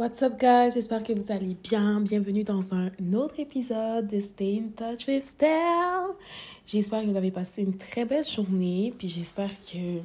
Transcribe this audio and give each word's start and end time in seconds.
What's 0.00 0.22
up, 0.22 0.40
guys? 0.40 0.70
J'espère 0.72 1.02
que 1.02 1.12
vous 1.12 1.30
allez 1.30 1.54
bien. 1.62 2.00
Bienvenue 2.00 2.42
dans 2.42 2.72
un 2.72 2.90
autre 3.12 3.38
épisode 3.38 4.06
de 4.06 4.18
Stay 4.18 4.62
in 4.64 4.68
Touch 4.74 5.06
with 5.06 5.22
Stell. 5.22 6.14
J'espère 6.66 7.02
que 7.02 7.06
vous 7.06 7.18
avez 7.18 7.30
passé 7.30 7.60
une 7.60 7.76
très 7.76 8.06
belle 8.06 8.24
journée. 8.24 8.94
Puis 8.96 9.08
j'espère 9.08 9.50
que 9.60 10.00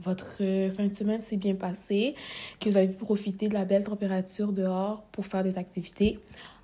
votre 0.00 0.38
fin 0.74 0.88
de 0.88 0.92
semaine 0.92 1.22
s'est 1.22 1.36
bien 1.36 1.54
passée, 1.54 2.16
que 2.58 2.68
vous 2.68 2.76
avez 2.76 2.88
pu 2.88 2.96
profiter 3.04 3.46
de 3.46 3.54
la 3.54 3.64
belle 3.64 3.84
température 3.84 4.50
dehors 4.50 5.04
pour 5.12 5.24
faire 5.24 5.44
des 5.44 5.56
activités 5.56 6.18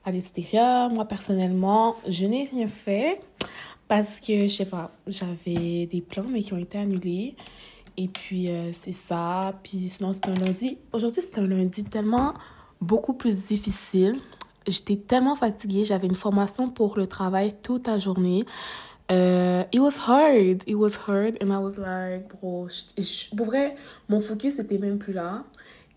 à 0.05 0.11
l'extérieur. 0.11 0.91
Moi, 0.91 1.05
personnellement, 1.05 1.95
je 2.09 2.27
n'ai 2.27 2.49
rien 2.53 2.67
fait 2.67 3.21
parce 3.87 4.19
que, 4.19 4.49
je 4.49 4.53
sais 4.53 4.67
pas, 4.67 4.91
j'avais 5.07 5.87
des 5.87 6.01
plans, 6.01 6.27
mais 6.29 6.43
qui 6.43 6.53
ont 6.55 6.59
été 6.59 6.77
annulés. 6.77 7.37
Et 7.97 8.09
puis, 8.09 8.51
euh, 8.51 8.73
c'est 8.73 8.93
ça. 8.93 9.55
Puis 9.63 9.89
sinon, 9.89 10.13
c'était 10.13 10.31
un 10.31 10.35
lundi. 10.35 10.79
Aujourd'hui, 10.93 11.23
c'était 11.23 11.41
un 11.41 11.47
lundi 11.47 11.85
tellement 11.85 12.35
beaucoup 12.81 13.15
plus 13.15 13.49
difficile. 13.49 14.19
J'étais 14.67 14.97
tellement 14.97 15.35
fatiguée. 15.35 15.85
J'avais 15.85 16.07
une 16.07 16.15
formation 16.15 16.71
pour 16.71 16.97
le 16.97 17.07
travail 17.07 17.55
toute 17.63 17.87
la 17.87 17.99
journée. 17.99 18.45
Euh, 19.11 19.65
it 19.73 19.81
was 19.81 19.99
hard. 20.07 20.63
It 20.67 20.75
was 20.75 20.97
hard. 21.07 21.37
And 21.43 21.53
I 21.53 21.59
was 21.59 21.77
like, 21.79 22.29
bro, 22.29 22.69
pour 23.37 23.47
vrai, 23.47 23.75
mon 24.09 24.21
focus 24.21 24.59
était 24.59 24.79
même 24.79 24.99
plus 24.99 25.13
là. 25.13 25.45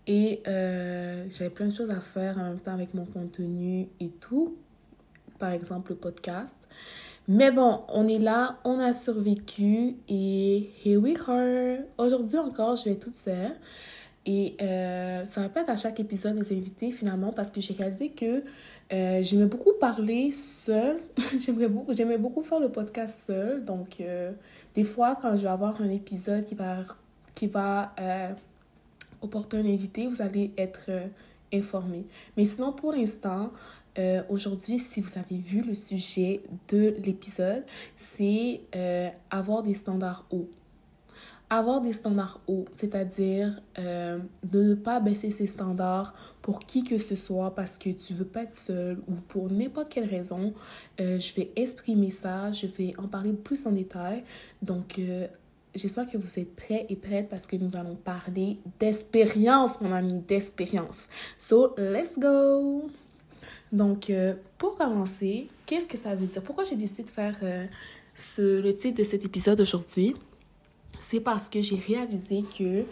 Et 0.06 0.42
euh, 0.46 1.26
j'avais 1.30 1.50
plein 1.50 1.66
de 1.66 1.74
choses 1.74 1.90
à 1.90 2.00
faire 2.00 2.38
en 2.38 2.44
même 2.44 2.60
temps 2.60 2.74
avec 2.74 2.94
mon 2.94 3.06
contenu 3.06 3.88
et 4.00 4.10
tout. 4.20 4.56
Par 5.38 5.50
exemple, 5.50 5.92
le 5.92 5.96
podcast. 5.96 6.54
Mais 7.28 7.50
bon, 7.50 7.80
on 7.88 8.06
est 8.06 8.20
là, 8.20 8.58
on 8.64 8.78
a 8.78 8.92
survécu 8.92 9.96
et 10.08 10.70
here 10.84 10.98
we 10.98 11.16
are. 11.26 11.78
Aujourd'hui 11.98 12.38
encore, 12.38 12.76
je 12.76 12.84
vais 12.84 12.94
toute 12.94 13.16
seule. 13.16 13.56
Et 14.26 14.56
euh, 14.60 15.26
ça 15.26 15.42
va 15.42 15.48
pas 15.48 15.62
être 15.62 15.70
à 15.70 15.76
chaque 15.76 15.98
épisode 15.98 16.38
des 16.38 16.56
invités 16.56 16.90
finalement 16.92 17.32
parce 17.32 17.50
que 17.50 17.60
j'ai 17.60 17.74
réalisé 17.74 18.10
que 18.10 18.42
euh, 18.92 19.22
j'aimais 19.22 19.46
beaucoup 19.46 19.72
parler 19.80 20.30
seule. 20.30 21.00
j'aimais 21.38 21.68
beaucoup, 21.68 21.94
beaucoup 22.18 22.42
faire 22.42 22.60
le 22.60 22.68
podcast 22.68 23.18
seul. 23.26 23.64
Donc, 23.64 24.00
euh, 24.00 24.32
des 24.74 24.84
fois, 24.84 25.16
quand 25.20 25.34
je 25.34 25.42
vais 25.42 25.48
avoir 25.48 25.80
un 25.80 25.90
épisode 25.90 26.44
qui 26.44 26.54
va, 26.54 26.78
qui 27.34 27.48
va 27.48 27.92
comporter 29.20 29.56
un 29.56 29.66
invité, 29.66 30.06
vous 30.06 30.22
allez 30.22 30.52
être 30.56 30.90
informé. 31.52 32.06
Mais 32.36 32.44
sinon, 32.44 32.72
pour 32.72 32.92
l'instant, 32.92 33.52
euh, 33.98 34.22
aujourd'hui, 34.28 34.78
si 34.78 35.00
vous 35.00 35.18
avez 35.18 35.38
vu 35.38 35.62
le 35.62 35.74
sujet 35.74 36.42
de 36.68 36.94
l'épisode, 37.04 37.64
c'est 37.96 38.60
euh, 38.74 39.08
avoir 39.30 39.62
des 39.62 39.74
standards 39.74 40.26
hauts. 40.30 40.50
Avoir 41.48 41.80
des 41.80 41.92
standards 41.92 42.40
hauts, 42.48 42.64
c'est-à-dire 42.74 43.62
euh, 43.78 44.18
de 44.42 44.62
ne 44.62 44.74
pas 44.74 44.98
baisser 44.98 45.30
ses 45.30 45.46
standards 45.46 46.12
pour 46.42 46.58
qui 46.58 46.82
que 46.82 46.98
ce 46.98 47.14
soit 47.14 47.54
parce 47.54 47.78
que 47.78 47.90
tu 47.90 48.14
veux 48.14 48.24
pas 48.24 48.42
être 48.42 48.56
seul 48.56 48.98
ou 49.06 49.14
pour 49.28 49.48
n'importe 49.50 49.88
quelle 49.88 50.08
raison. 50.08 50.52
je 50.98 51.34
vais 51.34 51.52
exprimer 51.54 52.10
ça, 52.10 52.50
je 52.50 52.66
vais 52.66 52.92
en 52.98 53.06
parler 53.06 53.32
plus 53.32 53.64
en 53.64 53.70
détail. 53.70 54.24
Donc, 54.60 55.00
j'espère 55.76 56.06
que 56.06 56.16
vous 56.16 56.38
êtes 56.38 56.54
prêts 56.56 56.86
et 56.88 56.96
prêtes 56.96 57.28
parce 57.28 57.46
que 57.46 57.56
nous 57.56 57.76
allons 57.76 57.96
parler 57.96 58.58
d'expérience, 58.78 59.80
mon 59.80 59.92
ami, 59.92 60.20
d'expérience. 60.26 61.08
So, 61.38 61.74
let's 61.76 62.18
go! 62.18 62.90
Donc, 63.72 64.10
euh, 64.10 64.34
pour 64.58 64.76
commencer, 64.76 65.48
qu'est-ce 65.66 65.88
que 65.88 65.96
ça 65.96 66.14
veut 66.14 66.26
dire? 66.26 66.42
Pourquoi 66.42 66.64
j'ai 66.64 66.76
décidé 66.76 67.04
de 67.04 67.10
faire 67.10 67.36
euh, 67.42 67.66
le 68.38 68.72
titre 68.72 68.98
de 68.98 69.04
cet 69.04 69.24
épisode 69.24 69.60
aujourd'hui? 69.60 70.14
C'est 70.98 71.20
parce 71.20 71.50
que 71.50 71.60
j'ai 71.60 71.76
réalisé 71.76 72.42
que 72.58 72.84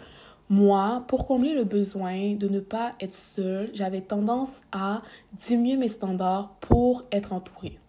moi, 0.49 1.03
pour 1.07 1.25
combler 1.25 1.53
le 1.53 1.63
besoin 1.63 2.35
de 2.35 2.47
ne 2.47 2.59
pas 2.59 2.93
être 2.99 3.13
seule, 3.13 3.71
j'avais 3.73 4.01
tendance 4.01 4.51
à 4.71 5.01
diminuer 5.33 5.77
mes 5.77 5.87
standards 5.87 6.55
pour 6.59 7.03
être 7.11 7.33
entourée. 7.33 7.79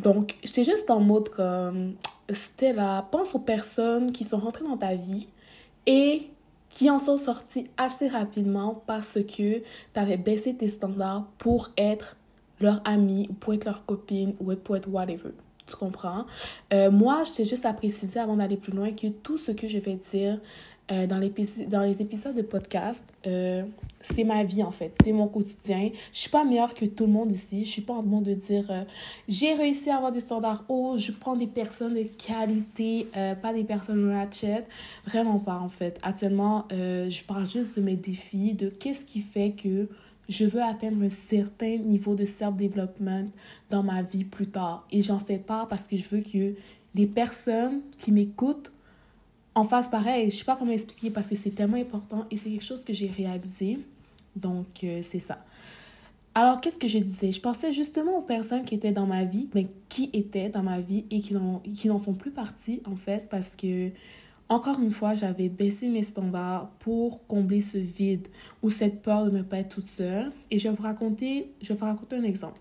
Donc, 0.00 0.36
j'étais 0.42 0.64
juste 0.64 0.90
en 0.90 1.00
mode 1.00 1.28
comme, 1.28 1.94
Stella, 2.32 3.06
pense 3.10 3.34
aux 3.34 3.40
personnes 3.40 4.12
qui 4.12 4.24
sont 4.24 4.38
rentrées 4.38 4.64
dans 4.64 4.76
ta 4.76 4.94
vie 4.94 5.28
et 5.86 6.28
qui 6.70 6.90
en 6.90 6.98
sont 6.98 7.16
sortis 7.16 7.66
assez 7.76 8.08
rapidement 8.08 8.82
parce 8.86 9.14
que 9.22 9.58
tu 9.58 9.62
avais 9.94 10.16
baissé 10.16 10.54
tes 10.54 10.68
standards 10.68 11.26
pour 11.38 11.70
être 11.76 12.16
leur 12.60 12.82
ami 12.84 13.26
ou 13.30 13.34
pour 13.34 13.54
être 13.54 13.64
leur 13.64 13.84
copine 13.84 14.34
ou 14.40 14.54
pour 14.54 14.76
être 14.76 14.88
whatever. 14.88 15.30
Tu 15.66 15.76
comprends? 15.76 16.24
Euh, 16.72 16.90
moi, 16.90 17.24
je 17.24 17.44
juste 17.44 17.66
à 17.66 17.74
préciser 17.74 18.18
avant 18.18 18.36
d'aller 18.36 18.56
plus 18.56 18.72
loin 18.72 18.92
que 18.92 19.08
tout 19.08 19.36
ce 19.36 19.52
que 19.52 19.68
je 19.68 19.78
vais 19.78 19.96
dire 19.96 20.40
euh, 20.90 21.06
dans, 21.06 21.20
dans 21.68 21.82
les 21.82 22.00
épisodes 22.00 22.34
de 22.34 22.42
podcast, 22.42 23.04
euh, 23.26 23.62
c'est 24.00 24.24
ma 24.24 24.42
vie 24.42 24.62
en 24.62 24.70
fait, 24.70 24.94
c'est 25.02 25.12
mon 25.12 25.28
quotidien. 25.28 25.90
Je 26.12 26.18
suis 26.18 26.30
pas 26.30 26.44
meilleure 26.44 26.72
que 26.72 26.86
tout 26.86 27.04
le 27.04 27.12
monde 27.12 27.30
ici. 27.30 27.64
Je 27.64 27.70
suis 27.70 27.82
pas 27.82 27.92
en 27.92 28.02
train 28.02 28.20
de 28.22 28.32
dire 28.32 28.70
euh, 28.70 28.84
j'ai 29.28 29.52
réussi 29.52 29.90
à 29.90 29.96
avoir 29.96 30.12
des 30.12 30.20
standards 30.20 30.64
hauts, 30.68 30.96
je 30.96 31.12
prends 31.12 31.36
des 31.36 31.46
personnes 31.46 31.94
de 31.94 32.04
qualité, 32.04 33.06
pas 33.42 33.52
des 33.52 33.64
personnes 33.64 34.10
ratchet. 34.10 34.64
Vraiment 35.06 35.38
pas 35.38 35.58
en 35.58 35.68
fait. 35.68 35.98
Actuellement, 36.02 36.66
je 36.70 37.24
parle 37.24 37.48
juste 37.48 37.76
de 37.76 37.82
mes 37.82 37.96
défis, 37.96 38.54
de 38.54 38.68
qu'est-ce 38.70 39.04
qui 39.04 39.20
fait 39.20 39.50
que 39.52 39.88
je 40.28 40.44
veux 40.44 40.62
atteindre 40.62 41.02
un 41.02 41.08
certain 41.08 41.76
niveau 41.76 42.14
de 42.14 42.24
self-development 42.24 43.30
dans 43.70 43.82
ma 43.82 44.02
vie 44.02 44.24
plus 44.24 44.48
tard. 44.48 44.86
Et 44.90 45.00
j'en 45.00 45.18
fais 45.18 45.38
pas 45.38 45.66
parce 45.68 45.86
que 45.86 45.96
je 45.96 46.08
veux 46.08 46.20
que 46.20 46.54
les 46.94 47.06
personnes 47.06 47.80
qui 47.98 48.12
m'écoutent 48.12 48.72
en 49.58 49.64
face 49.64 49.88
pareil. 49.88 50.30
Je 50.30 50.36
sais 50.36 50.44
pas 50.44 50.56
comment 50.56 50.72
expliquer 50.72 51.10
parce 51.10 51.28
que 51.28 51.34
c'est 51.34 51.50
tellement 51.50 51.76
important 51.76 52.26
et 52.30 52.36
c'est 52.36 52.50
quelque 52.50 52.64
chose 52.64 52.84
que 52.84 52.92
j'ai 52.92 53.08
réalisé. 53.08 53.80
Donc, 54.36 54.84
euh, 54.84 55.00
c'est 55.02 55.18
ça. 55.18 55.44
Alors, 56.34 56.60
qu'est-ce 56.60 56.78
que 56.78 56.86
je 56.86 57.00
disais? 57.00 57.32
Je 57.32 57.40
pensais 57.40 57.72
justement 57.72 58.18
aux 58.18 58.22
personnes 58.22 58.64
qui 58.64 58.76
étaient 58.76 58.92
dans 58.92 59.06
ma 59.06 59.24
vie, 59.24 59.48
mais 59.54 59.66
qui 59.88 60.10
étaient 60.12 60.48
dans 60.48 60.62
ma 60.62 60.80
vie 60.80 61.04
et 61.10 61.20
qui 61.20 61.88
n'en 61.88 61.98
font 61.98 62.14
plus 62.14 62.30
partie, 62.30 62.80
en 62.86 62.94
fait, 62.94 63.28
parce 63.28 63.56
que, 63.56 63.90
encore 64.48 64.78
une 64.78 64.90
fois, 64.90 65.14
j'avais 65.14 65.48
baissé 65.48 65.88
mes 65.88 66.04
standards 66.04 66.70
pour 66.78 67.26
combler 67.26 67.60
ce 67.60 67.78
vide 67.78 68.28
ou 68.62 68.70
cette 68.70 69.02
peur 69.02 69.24
de 69.24 69.38
ne 69.38 69.42
pas 69.42 69.58
être 69.58 69.74
toute 69.74 69.88
seule. 69.88 70.30
Et 70.52 70.58
je 70.58 70.68
vais 70.68 70.74
vous 70.76 70.84
raconter, 70.84 71.50
je 71.60 71.72
vais 71.72 71.78
vous 71.78 71.86
raconter 71.86 72.16
un 72.16 72.22
exemple. 72.22 72.60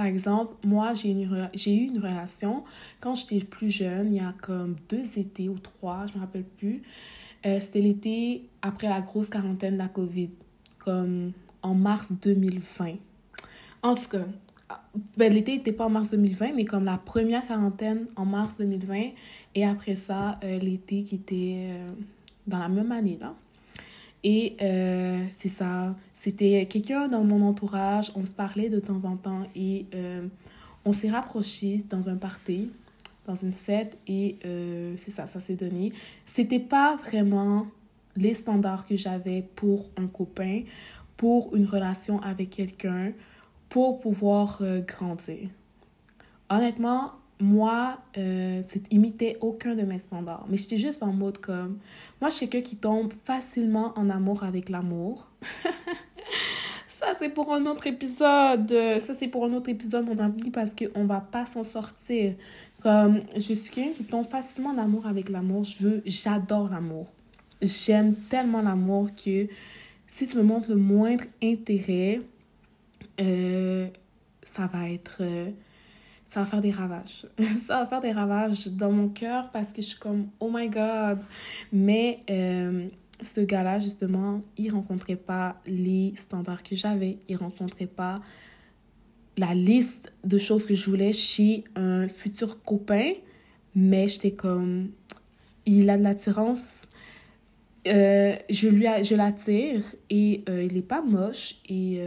Par 0.00 0.06
exemple, 0.06 0.54
moi, 0.66 0.94
j'ai 0.94 1.10
eu 1.10 1.84
une 1.88 1.98
relation 1.98 2.64
quand 3.00 3.14
j'étais 3.14 3.44
plus 3.44 3.68
jeune, 3.68 4.14
il 4.14 4.16
y 4.16 4.20
a 4.20 4.32
comme 4.40 4.76
deux 4.88 5.18
étés 5.18 5.50
ou 5.50 5.58
trois, 5.58 6.06
je 6.06 6.14
me 6.16 6.20
rappelle 6.20 6.44
plus. 6.44 6.80
Euh, 7.44 7.60
c'était 7.60 7.82
l'été 7.82 8.48
après 8.62 8.88
la 8.88 9.02
grosse 9.02 9.28
quarantaine 9.28 9.74
de 9.74 9.78
la 9.78 9.88
COVID, 9.88 10.30
comme 10.78 11.32
en 11.60 11.74
mars 11.74 12.12
2020. 12.12 12.94
En 13.82 13.94
tout 13.94 14.08
cas, 14.08 14.24
ben, 15.18 15.30
l'été 15.30 15.58
n'était 15.58 15.72
pas 15.72 15.84
en 15.84 15.90
mars 15.90 16.12
2020, 16.12 16.54
mais 16.54 16.64
comme 16.64 16.86
la 16.86 16.96
première 16.96 17.46
quarantaine 17.46 18.06
en 18.16 18.24
mars 18.24 18.56
2020, 18.56 19.10
et 19.54 19.66
après 19.66 19.96
ça, 19.96 20.36
euh, 20.42 20.58
l'été 20.60 21.02
qui 21.02 21.16
était 21.16 21.66
euh, 21.72 21.92
dans 22.46 22.58
la 22.58 22.70
même 22.70 22.90
année, 22.90 23.18
là. 23.20 23.34
Et 24.22 24.56
euh, 24.60 25.24
c'est 25.30 25.48
ça, 25.48 25.94
c'était 26.14 26.66
quelqu'un 26.66 27.08
dans 27.08 27.24
mon 27.24 27.46
entourage, 27.46 28.12
on 28.14 28.24
se 28.24 28.34
parlait 28.34 28.68
de 28.68 28.78
temps 28.78 29.04
en 29.04 29.16
temps 29.16 29.46
et 29.54 29.86
euh, 29.94 30.26
on 30.84 30.92
s'est 30.92 31.08
rapprochés 31.08 31.78
dans 31.88 32.10
un 32.10 32.16
party, 32.16 32.70
dans 33.26 33.34
une 33.34 33.54
fête 33.54 33.96
et 34.06 34.36
euh, 34.44 34.92
c'est 34.98 35.10
ça, 35.10 35.26
ça 35.26 35.40
s'est 35.40 35.56
donné. 35.56 35.92
C'était 36.26 36.60
pas 36.60 36.96
vraiment 36.96 37.66
les 38.14 38.34
standards 38.34 38.86
que 38.86 38.96
j'avais 38.96 39.42
pour 39.56 39.88
un 39.96 40.06
copain, 40.06 40.64
pour 41.16 41.56
une 41.56 41.64
relation 41.64 42.20
avec 42.20 42.50
quelqu'un, 42.50 43.12
pour 43.70 44.00
pouvoir 44.00 44.62
grandir. 44.86 45.48
Honnêtement, 46.50 47.12
moi, 47.40 47.98
euh, 48.18 48.62
imitait 48.90 49.38
aucun 49.40 49.74
de 49.74 49.82
mes 49.82 49.98
standards. 49.98 50.46
Mais 50.48 50.56
j'étais 50.56 50.76
juste 50.76 51.02
en 51.02 51.12
mode 51.12 51.38
comme... 51.38 51.78
Moi, 52.20 52.30
je 52.30 52.36
suis 52.36 52.48
quelqu'un 52.48 52.68
qui 52.68 52.76
tombe 52.76 53.12
facilement 53.24 53.92
en 53.96 54.10
amour 54.10 54.44
avec 54.44 54.68
l'amour. 54.68 55.28
Ça, 56.86 57.14
c'est 57.18 57.30
pour 57.30 57.54
un 57.54 57.64
autre 57.66 57.86
épisode. 57.86 58.70
Ça, 58.98 59.14
c'est 59.14 59.28
pour 59.28 59.44
un 59.46 59.52
autre 59.54 59.70
épisode, 59.70 60.06
mon 60.06 60.18
ami, 60.18 60.50
parce 60.50 60.74
qu'on 60.74 61.04
va 61.04 61.20
pas 61.20 61.46
s'en 61.46 61.62
sortir. 61.62 62.34
Comme, 62.82 63.22
je 63.34 63.54
suis 63.54 63.70
quelqu'un 63.70 63.92
qui 63.92 64.04
tombe 64.04 64.26
facilement 64.26 64.70
en 64.70 64.78
amour 64.78 65.06
avec 65.06 65.28
l'amour. 65.30 65.64
Je 65.64 65.78
veux... 65.78 66.02
J'adore 66.04 66.68
l'amour. 66.68 67.06
J'aime 67.62 68.14
tellement 68.28 68.60
l'amour 68.60 69.08
que 69.14 69.46
si 70.06 70.26
tu 70.26 70.36
me 70.36 70.42
montres 70.42 70.68
le 70.68 70.76
moindre 70.76 71.24
intérêt, 71.42 72.20
euh, 73.20 73.88
ça 74.42 74.66
va 74.66 74.90
être... 74.90 75.18
Euh, 75.20 75.50
ça 76.30 76.38
va 76.38 76.46
faire 76.46 76.60
des 76.60 76.70
ravages. 76.70 77.26
ça 77.60 77.80
va 77.80 77.86
faire 77.88 78.00
des 78.00 78.12
ravages 78.12 78.68
dans 78.68 78.92
mon 78.92 79.08
cœur 79.08 79.50
parce 79.50 79.72
que 79.72 79.82
je 79.82 79.88
suis 79.88 79.98
comme, 79.98 80.28
oh 80.38 80.48
my 80.52 80.68
god. 80.68 81.18
Mais 81.72 82.20
euh, 82.30 82.86
ce 83.20 83.40
gars-là, 83.40 83.80
justement, 83.80 84.40
il 84.56 84.72
rencontrait 84.72 85.16
pas 85.16 85.60
les 85.66 86.12
standards 86.14 86.62
que 86.62 86.76
j'avais. 86.76 87.18
Il 87.28 87.34
rencontrait 87.34 87.88
pas 87.88 88.20
la 89.38 89.54
liste 89.54 90.12
de 90.22 90.38
choses 90.38 90.66
que 90.66 90.74
je 90.76 90.88
voulais 90.88 91.12
chez 91.12 91.64
un 91.74 92.08
futur 92.08 92.62
copain. 92.62 93.10
Mais 93.74 94.06
j'étais 94.06 94.30
comme, 94.30 94.90
il 95.66 95.90
a 95.90 95.98
de 95.98 96.04
l'attirance 96.04 96.82
euh, 97.88 98.36
je 98.50 98.68
lui 98.68 98.84
je 99.02 99.14
l'attire 99.14 99.82
et 100.10 100.44
euh, 100.50 100.64
il 100.64 100.76
est 100.76 100.82
pas 100.82 101.00
moche 101.00 101.54
et 101.66 101.98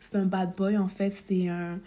c'est 0.00 0.14
un 0.14 0.24
bad 0.24 0.54
boy 0.56 0.76
en 0.76 0.86
fait 0.86 1.10
c'est 1.10 1.48
un, 1.48 1.80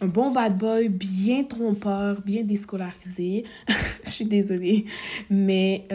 un 0.00 0.06
bon 0.06 0.30
bad 0.30 0.56
boy 0.56 0.88
bien 0.88 1.44
trompeur 1.44 2.20
bien 2.22 2.42
déscolarisé. 2.42 3.44
Je 4.04 4.10
suis 4.10 4.24
désolée 4.24 4.84
mais 5.28 5.86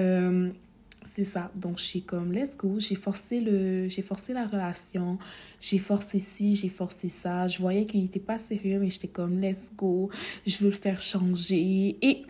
c'est 1.15 1.23
ça. 1.23 1.49
Donc 1.55 1.77
j'ai 1.77 2.01
comme 2.01 2.33
let's 2.33 2.57
go. 2.57 2.75
J'ai 2.77 2.95
forcé 2.95 3.39
le 3.39 3.87
j'ai 3.87 4.01
forcé 4.01 4.33
la 4.33 4.45
relation. 4.45 5.17
J'ai 5.61 5.77
forcé 5.77 6.19
ci 6.19 6.55
j'ai 6.55 6.67
forcé 6.67 7.07
ça. 7.07 7.47
Je 7.47 7.59
voyais 7.59 7.85
qu'il 7.85 8.03
était 8.03 8.19
pas 8.19 8.37
sérieux 8.37 8.79
mais 8.79 8.89
j'étais 8.89 9.07
comme 9.07 9.39
let's 9.39 9.71
go. 9.77 10.09
Je 10.45 10.57
veux 10.57 10.65
le 10.65 10.71
faire 10.71 10.99
changer. 10.99 11.97
Et 12.01 12.23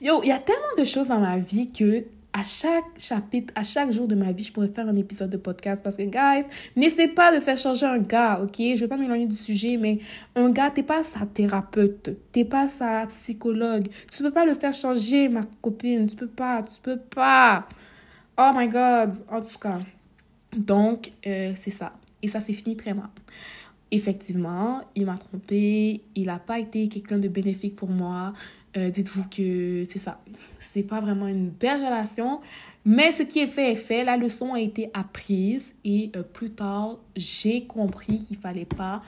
yo 0.00 0.20
il 0.24 0.28
y 0.28 0.32
a 0.32 0.38
tellement 0.38 0.74
de 0.76 0.84
choses 0.84 1.08
dans 1.08 1.20
ma 1.20 1.38
vie 1.38 1.70
que 1.70 2.04
à 2.36 2.42
chaque 2.42 2.98
chapitre, 2.98 3.54
à 3.56 3.62
chaque 3.62 3.92
jour 3.92 4.08
de 4.08 4.16
ma 4.16 4.32
vie, 4.32 4.42
je 4.42 4.52
pourrais 4.52 4.66
faire 4.66 4.88
un 4.88 4.96
épisode 4.96 5.30
de 5.30 5.36
podcast 5.36 5.84
parce 5.84 5.96
que, 5.96 6.02
guys, 6.02 6.44
n'essaie 6.74 7.06
pas 7.06 7.32
de 7.32 7.40
faire 7.40 7.56
changer 7.56 7.86
un 7.86 7.98
gars, 7.98 8.40
ok? 8.42 8.56
Je 8.58 8.80
vais 8.80 8.88
pas 8.88 8.96
m'éloigner 8.96 9.26
du 9.26 9.36
sujet, 9.36 9.76
mais 9.76 10.00
un 10.34 10.50
gars, 10.50 10.72
t'es 10.72 10.82
pas 10.82 11.04
sa 11.04 11.26
thérapeute, 11.26 12.10
t'es 12.32 12.44
pas 12.44 12.66
sa 12.66 13.06
psychologue. 13.06 13.86
Tu 14.10 14.24
peux 14.24 14.32
pas 14.32 14.44
le 14.44 14.54
faire 14.54 14.72
changer, 14.72 15.28
ma 15.28 15.42
copine, 15.62 16.08
tu 16.08 16.16
peux 16.16 16.26
pas, 16.26 16.64
tu 16.64 16.80
peux 16.82 16.98
pas. 16.98 17.68
Oh 18.36 18.50
my 18.52 18.66
god, 18.66 19.12
en 19.30 19.40
tout 19.40 19.58
cas. 19.60 19.78
Donc, 20.56 21.12
euh, 21.28 21.52
c'est 21.54 21.70
ça. 21.70 21.92
Et 22.20 22.26
ça 22.26 22.40
s'est 22.40 22.52
fini 22.52 22.76
très 22.76 22.94
mal. 22.94 23.10
Effectivement, 23.92 24.80
il 24.96 25.06
m'a 25.06 25.18
trompé, 25.18 26.02
il 26.16 26.26
n'a 26.26 26.40
pas 26.40 26.58
été 26.58 26.88
quelqu'un 26.88 27.18
de 27.18 27.28
bénéfique 27.28 27.76
pour 27.76 27.90
moi. 27.90 28.32
Euh, 28.76 28.90
dites-vous 28.90 29.24
que 29.28 29.84
c'est 29.88 29.98
ça. 29.98 30.20
C'est 30.58 30.82
pas 30.82 31.00
vraiment 31.00 31.28
une 31.28 31.48
belle 31.48 31.84
relation. 31.84 32.40
Mais 32.84 33.12
ce 33.12 33.22
qui 33.22 33.38
est 33.38 33.46
fait 33.46 33.72
est 33.72 33.76
fait. 33.76 34.04
La 34.04 34.16
leçon 34.16 34.54
a 34.54 34.60
été 34.60 34.90
apprise 34.94 35.74
et 35.84 36.10
euh, 36.16 36.22
plus 36.22 36.50
tard, 36.50 36.98
j'ai 37.16 37.64
compris 37.64 38.20
qu'il 38.20 38.36
fallait 38.36 38.64
pas 38.64 39.00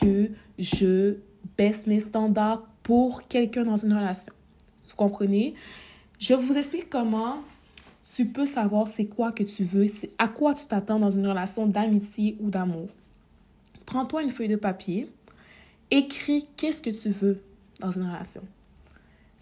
que 0.00 0.30
je 0.58 1.16
baisse 1.56 1.86
mes 1.86 2.00
standards 2.00 2.66
pour 2.82 3.26
quelqu'un 3.26 3.64
dans 3.64 3.76
une 3.76 3.92
relation. 3.92 4.32
Vous 4.88 4.96
comprenez? 4.96 5.54
Je 6.18 6.34
vous 6.34 6.56
explique 6.56 6.90
comment 6.90 7.38
tu 8.14 8.26
peux 8.26 8.46
savoir 8.46 8.86
c'est 8.86 9.06
quoi 9.06 9.32
que 9.32 9.42
tu 9.42 9.64
veux, 9.64 9.86
à 10.18 10.28
quoi 10.28 10.54
tu 10.54 10.66
t'attends 10.66 10.98
dans 10.98 11.10
une 11.10 11.26
relation 11.26 11.66
d'amitié 11.66 12.36
ou 12.40 12.50
d'amour. 12.50 12.88
Prends-toi 13.86 14.22
une 14.22 14.30
feuille 14.30 14.48
de 14.48 14.56
papier, 14.56 15.10
écris 15.90 16.46
qu'est-ce 16.56 16.82
que 16.82 16.90
tu 16.90 17.10
veux 17.10 17.40
dans 17.80 17.90
une 17.90 18.04
relation. 18.04 18.42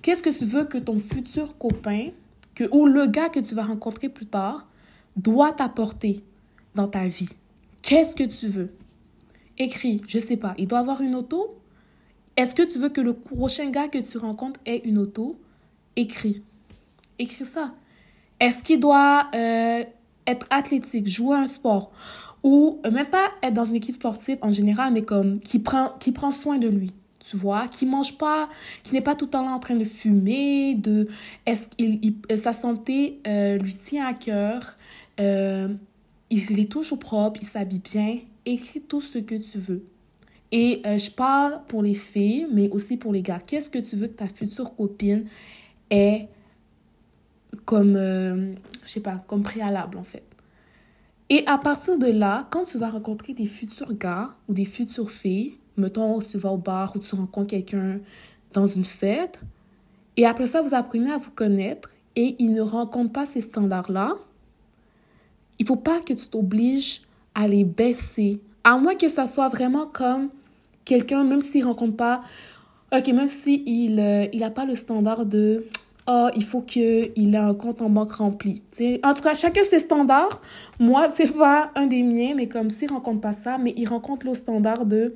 Qu'est-ce 0.03 0.23
que 0.25 0.37
tu 0.37 0.45
veux 0.45 0.65
que 0.65 0.79
ton 0.79 0.99
futur 0.99 1.57
copain 1.59 2.09
ou 2.73 2.87
le 2.87 3.07
gars 3.07 3.29
que 3.29 3.39
tu 3.39 3.55
vas 3.55 3.63
rencontrer 3.63 4.09
plus 4.09 4.27
tard 4.27 4.67
doit 5.17 5.53
t'apporter 5.53 6.25
dans 6.75 6.89
ta 6.89 7.07
vie? 7.07 7.29
Qu'est-ce 7.83 8.17
que 8.17 8.25
tu 8.25 8.49
veux? 8.49 8.73
Écris, 9.59 10.03
je 10.09 10.19
sais 10.19 10.37
pas, 10.37 10.55
il 10.59 10.67
doit 10.67 10.81
avoir 10.81 11.03
une 11.03 11.15
auto? 11.15 11.57
Est-ce 12.37 12.55
que 12.55 12.63
tu 12.63 12.79
veux 12.79 12.89
que 12.89 13.01
le 13.01 13.15
prochain 13.15 13.71
gars 13.71 13.89
que 13.89 13.99
tu 13.99 14.19
rencontres 14.19 14.59
ait 14.67 14.83
une 14.85 14.99
auto? 14.99 15.39
Écris. 15.95 16.43
Écris 17.19 17.45
ça. 17.45 17.73
Est-ce 18.41 18.65
qu'il 18.65 18.81
doit 18.81 19.29
euh, 19.37 19.85
être 20.27 20.47
athlétique, 20.51 21.07
jouer 21.07 21.37
un 21.37 21.47
sport? 21.47 21.93
Ou 22.43 22.81
même 22.91 23.07
pas 23.07 23.31
être 23.41 23.55
dans 23.55 23.65
une 23.65 23.77
équipe 23.77 23.95
sportive 23.95 24.39
en 24.43 24.51
général, 24.51 24.93
mais 24.93 25.03
comme 25.03 25.39
qui 25.39 25.61
prend 25.61 26.31
soin 26.33 26.59
de 26.59 26.67
lui? 26.67 26.93
Tu 27.23 27.37
vois, 27.37 27.69
qui 27.69 27.87
mange 27.87 28.19
pas, 28.19 28.49
qui 28.83 28.95
n'est 28.95 29.01
pas 29.01 29.15
tout 29.15 29.27
le 29.27 29.31
temps 29.31 29.45
là 29.45 29.53
en 29.53 29.59
train 29.59 29.77
de 29.77 29.85
fumer, 29.85 30.75
de 30.75 31.07
est-ce 31.47 31.69
qu'il 31.69 32.17
sa 32.37 32.53
santé 32.53 33.21
euh, 33.27 33.59
lui 33.59 33.75
tient 33.75 34.07
à 34.07 34.15
cœur, 34.15 34.77
euh, 35.21 35.69
il, 36.31 36.59
est 36.59 36.71
toujours 36.71 36.99
propre, 36.99 37.39
il 37.41 37.47
s'habille 37.47 37.79
bien, 37.79 38.19
écris 38.45 38.81
tout 38.81 39.01
ce 39.01 39.19
que 39.19 39.37
tu 39.37 39.59
veux. 39.59 39.85
Et 40.51 40.83
euh, 40.85 40.99
je 40.99 41.11
parle 41.11 41.61
pour 41.69 41.83
les 41.83 41.95
filles, 41.95 42.47
mais 42.53 42.69
aussi 42.71 42.97
pour 42.97 43.13
les 43.13 43.23
gars. 43.23 43.39
Qu'est-ce 43.39 43.71
que 43.71 43.79
tu 43.79 43.97
veux 43.97 44.09
que 44.09 44.17
ta 44.17 44.29
future 44.29 44.75
copine 44.75 45.25
ait 45.91 46.29
comme, 47.65 47.95
je 47.95 48.55
sais 48.85 49.01
pas, 49.01 49.23
comme 49.27 49.43
préalable 49.43 49.97
en 49.97 50.03
fait? 50.03 50.25
Et 51.31 51.45
à 51.47 51.57
partir 51.57 51.99
de 51.99 52.09
là, 52.09 52.49
quand 52.51 52.65
tu 52.65 52.79
vas 52.79 52.91
rencontrer 52.91 53.33
des 53.33 53.47
futurs 53.47 53.95
gars 53.95 54.35
ou 54.49 54.55
des 54.55 54.67
futures 54.67 55.11
filles, 55.11 55.55
mettons, 55.77 56.19
tu 56.19 56.39
vas 56.39 56.51
au 56.51 56.57
bar 56.57 56.93
ou 56.95 56.99
tu 56.99 57.15
rencontres 57.15 57.49
quelqu'un 57.49 57.99
dans 58.53 58.67
une 58.67 58.85
fête, 58.85 59.41
et 60.17 60.27
après 60.27 60.47
ça, 60.47 60.63
vous 60.63 60.75
apprenez 60.75 61.11
à 61.11 61.19
vous 61.19 61.31
connaître 61.31 61.91
et 62.17 62.37
il 62.39 62.53
ne 62.53 62.61
rencontre 62.61 63.13
pas 63.13 63.25
ces 63.25 63.41
standards-là, 63.41 64.15
il 65.59 65.67
faut 65.67 65.77
pas 65.77 66.01
que 66.01 66.13
tu 66.13 66.29
t'obliges 66.29 67.03
à 67.35 67.49
les 67.49 67.65
baisser. 67.65 68.41
À 68.65 68.77
moins 68.77 68.95
que 68.95 69.09
ça 69.09 69.27
soit 69.27 69.49
vraiment 69.49 69.87
comme 69.87 70.29
quelqu'un, 70.85 71.25
même 71.25 71.41
s'il 71.41 71.65
rencontre 71.65 71.97
pas, 71.97 72.21
ok, 72.95 73.07
même 73.09 73.29
s'il 73.29 73.67
il 73.67 73.95
n'a 73.97 74.47
euh, 74.47 74.51
pas 74.51 74.65
le 74.65 74.75
standard 74.75 75.25
de 75.25 75.65
oh, 76.07 76.29
il 76.37 76.45
faut 76.45 76.61
qu'il 76.61 77.35
ait 77.35 77.37
un 77.37 77.55
compte 77.55 77.81
en 77.81 77.89
banque 77.89 78.13
rempli. 78.13 78.61
en 79.03 79.15
tout 79.15 79.23
cas, 79.23 79.35
chacun 79.35 79.65
ses 79.65 79.79
standards. 79.79 80.41
Moi, 80.79 81.09
c'est 81.15 81.33
pas 81.33 81.71
un 81.75 81.87
des 81.87 82.03
miens, 82.03 82.35
mais 82.37 82.49
comme 82.49 82.69
s'il 82.69 82.91
rencontre 82.91 83.21
pas 83.21 83.33
ça, 83.33 83.57
mais 83.59 83.73
il 83.77 83.89
rencontre 83.89 84.27
le 84.27 84.35
standard 84.35 84.85
de 84.85 85.15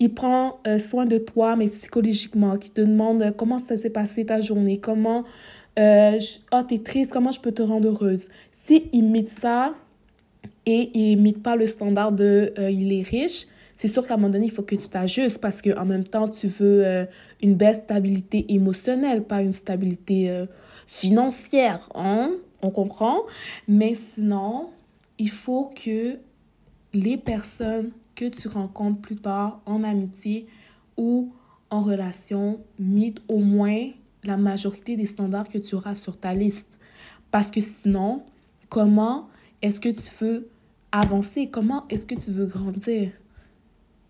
il 0.00 0.14
prend 0.14 0.60
euh, 0.66 0.78
soin 0.78 1.06
de 1.06 1.18
toi, 1.18 1.56
mais 1.56 1.66
psychologiquement, 1.66 2.56
qui 2.56 2.70
te 2.70 2.80
demande 2.80 3.22
euh, 3.22 3.30
comment 3.32 3.58
ça 3.58 3.76
s'est 3.76 3.90
passé 3.90 4.26
ta 4.26 4.40
journée, 4.40 4.78
comment, 4.78 5.24
euh, 5.78 6.18
oh, 6.52 6.62
t'es 6.66 6.78
triste, 6.78 7.12
comment 7.12 7.32
je 7.32 7.40
peux 7.40 7.52
te 7.52 7.62
rendre 7.62 7.88
heureuse. 7.88 8.28
Si 8.52 8.88
il 8.92 9.04
met 9.04 9.26
ça 9.26 9.74
et 10.66 10.90
il 10.94 11.20
met 11.20 11.32
pas 11.32 11.56
le 11.56 11.66
standard 11.66 12.12
de 12.12 12.52
il 12.70 12.92
est 12.92 13.02
riche, 13.02 13.46
c'est 13.76 13.88
sûr 13.88 14.06
qu'à 14.06 14.14
un 14.14 14.16
moment 14.16 14.30
donné, 14.30 14.46
il 14.46 14.50
faut 14.50 14.62
que 14.62 14.74
tu 14.74 14.88
t'ajustes 14.88 15.40
parce 15.40 15.62
qu'en 15.62 15.84
même 15.84 16.04
temps, 16.04 16.28
tu 16.28 16.48
veux 16.48 17.06
une 17.42 17.54
belle 17.54 17.76
stabilité 17.76 18.44
émotionnelle, 18.52 19.22
pas 19.22 19.40
une 19.40 19.52
stabilité 19.52 20.44
financière. 20.88 21.88
Hein? 21.94 22.32
On 22.60 22.70
comprend? 22.70 23.20
Mais 23.68 23.94
sinon, 23.94 24.70
il 25.18 25.30
faut 25.30 25.70
que 25.74 26.18
les 26.92 27.16
personnes 27.16 27.92
que 28.18 28.28
tu 28.28 28.48
rencontres 28.48 29.00
plus 29.00 29.14
tard 29.14 29.60
en 29.64 29.84
amitié 29.84 30.48
ou 30.96 31.32
en 31.70 31.82
relation 31.82 32.60
meet 32.80 33.22
au 33.28 33.38
moins 33.38 33.90
la 34.24 34.36
majorité 34.36 34.96
des 34.96 35.06
standards 35.06 35.48
que 35.48 35.58
tu 35.58 35.76
auras 35.76 35.94
sur 35.94 36.18
ta 36.18 36.34
liste. 36.34 36.76
Parce 37.30 37.52
que 37.52 37.60
sinon, 37.60 38.24
comment 38.68 39.28
est-ce 39.62 39.80
que 39.80 39.90
tu 39.90 40.24
veux 40.24 40.48
avancer? 40.90 41.48
Comment 41.48 41.86
est-ce 41.90 42.06
que 42.06 42.16
tu 42.16 42.32
veux 42.32 42.46
grandir? 42.46 43.12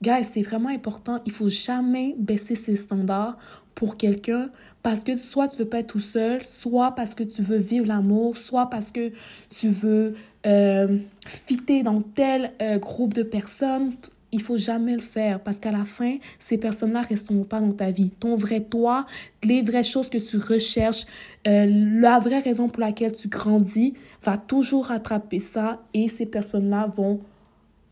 Guys, 0.00 0.24
c'est 0.24 0.42
vraiment 0.42 0.70
important. 0.70 1.20
Il 1.26 1.32
faut 1.32 1.50
jamais 1.50 2.14
baisser 2.18 2.54
ses 2.54 2.76
standards 2.76 3.36
pour 3.78 3.96
quelqu'un 3.96 4.50
parce 4.82 5.04
que 5.04 5.14
soit 5.14 5.46
tu 5.46 5.58
veux 5.58 5.68
pas 5.68 5.78
être 5.78 5.86
tout 5.86 6.00
seul, 6.00 6.42
soit 6.44 6.96
parce 6.96 7.14
que 7.14 7.22
tu 7.22 7.42
veux 7.42 7.58
vivre 7.58 7.86
l'amour, 7.86 8.36
soit 8.36 8.66
parce 8.70 8.90
que 8.90 9.12
tu 9.48 9.68
veux 9.68 10.14
euh, 10.46 10.98
fitter 11.24 11.84
dans 11.84 12.02
tel 12.02 12.50
euh, 12.60 12.80
groupe 12.80 13.14
de 13.14 13.22
personnes. 13.22 13.92
Il 14.32 14.42
faut 14.42 14.56
jamais 14.56 14.94
le 14.94 15.00
faire 15.00 15.38
parce 15.40 15.60
qu'à 15.60 15.70
la 15.70 15.84
fin, 15.84 16.16
ces 16.40 16.58
personnes-là 16.58 17.02
resteront 17.02 17.44
pas 17.44 17.60
dans 17.60 17.70
ta 17.70 17.92
vie. 17.92 18.10
Ton 18.10 18.34
vrai 18.34 18.64
toi, 18.64 19.06
les 19.44 19.62
vraies 19.62 19.84
choses 19.84 20.10
que 20.10 20.18
tu 20.18 20.38
recherches, 20.38 21.06
euh, 21.46 21.66
la 22.00 22.18
vraie 22.18 22.40
raison 22.40 22.68
pour 22.68 22.80
laquelle 22.80 23.12
tu 23.12 23.28
grandis 23.28 23.94
va 24.24 24.38
toujours 24.38 24.86
rattraper 24.86 25.38
ça 25.38 25.80
et 25.94 26.08
ces 26.08 26.26
personnes-là 26.26 26.88
vont 26.88 27.20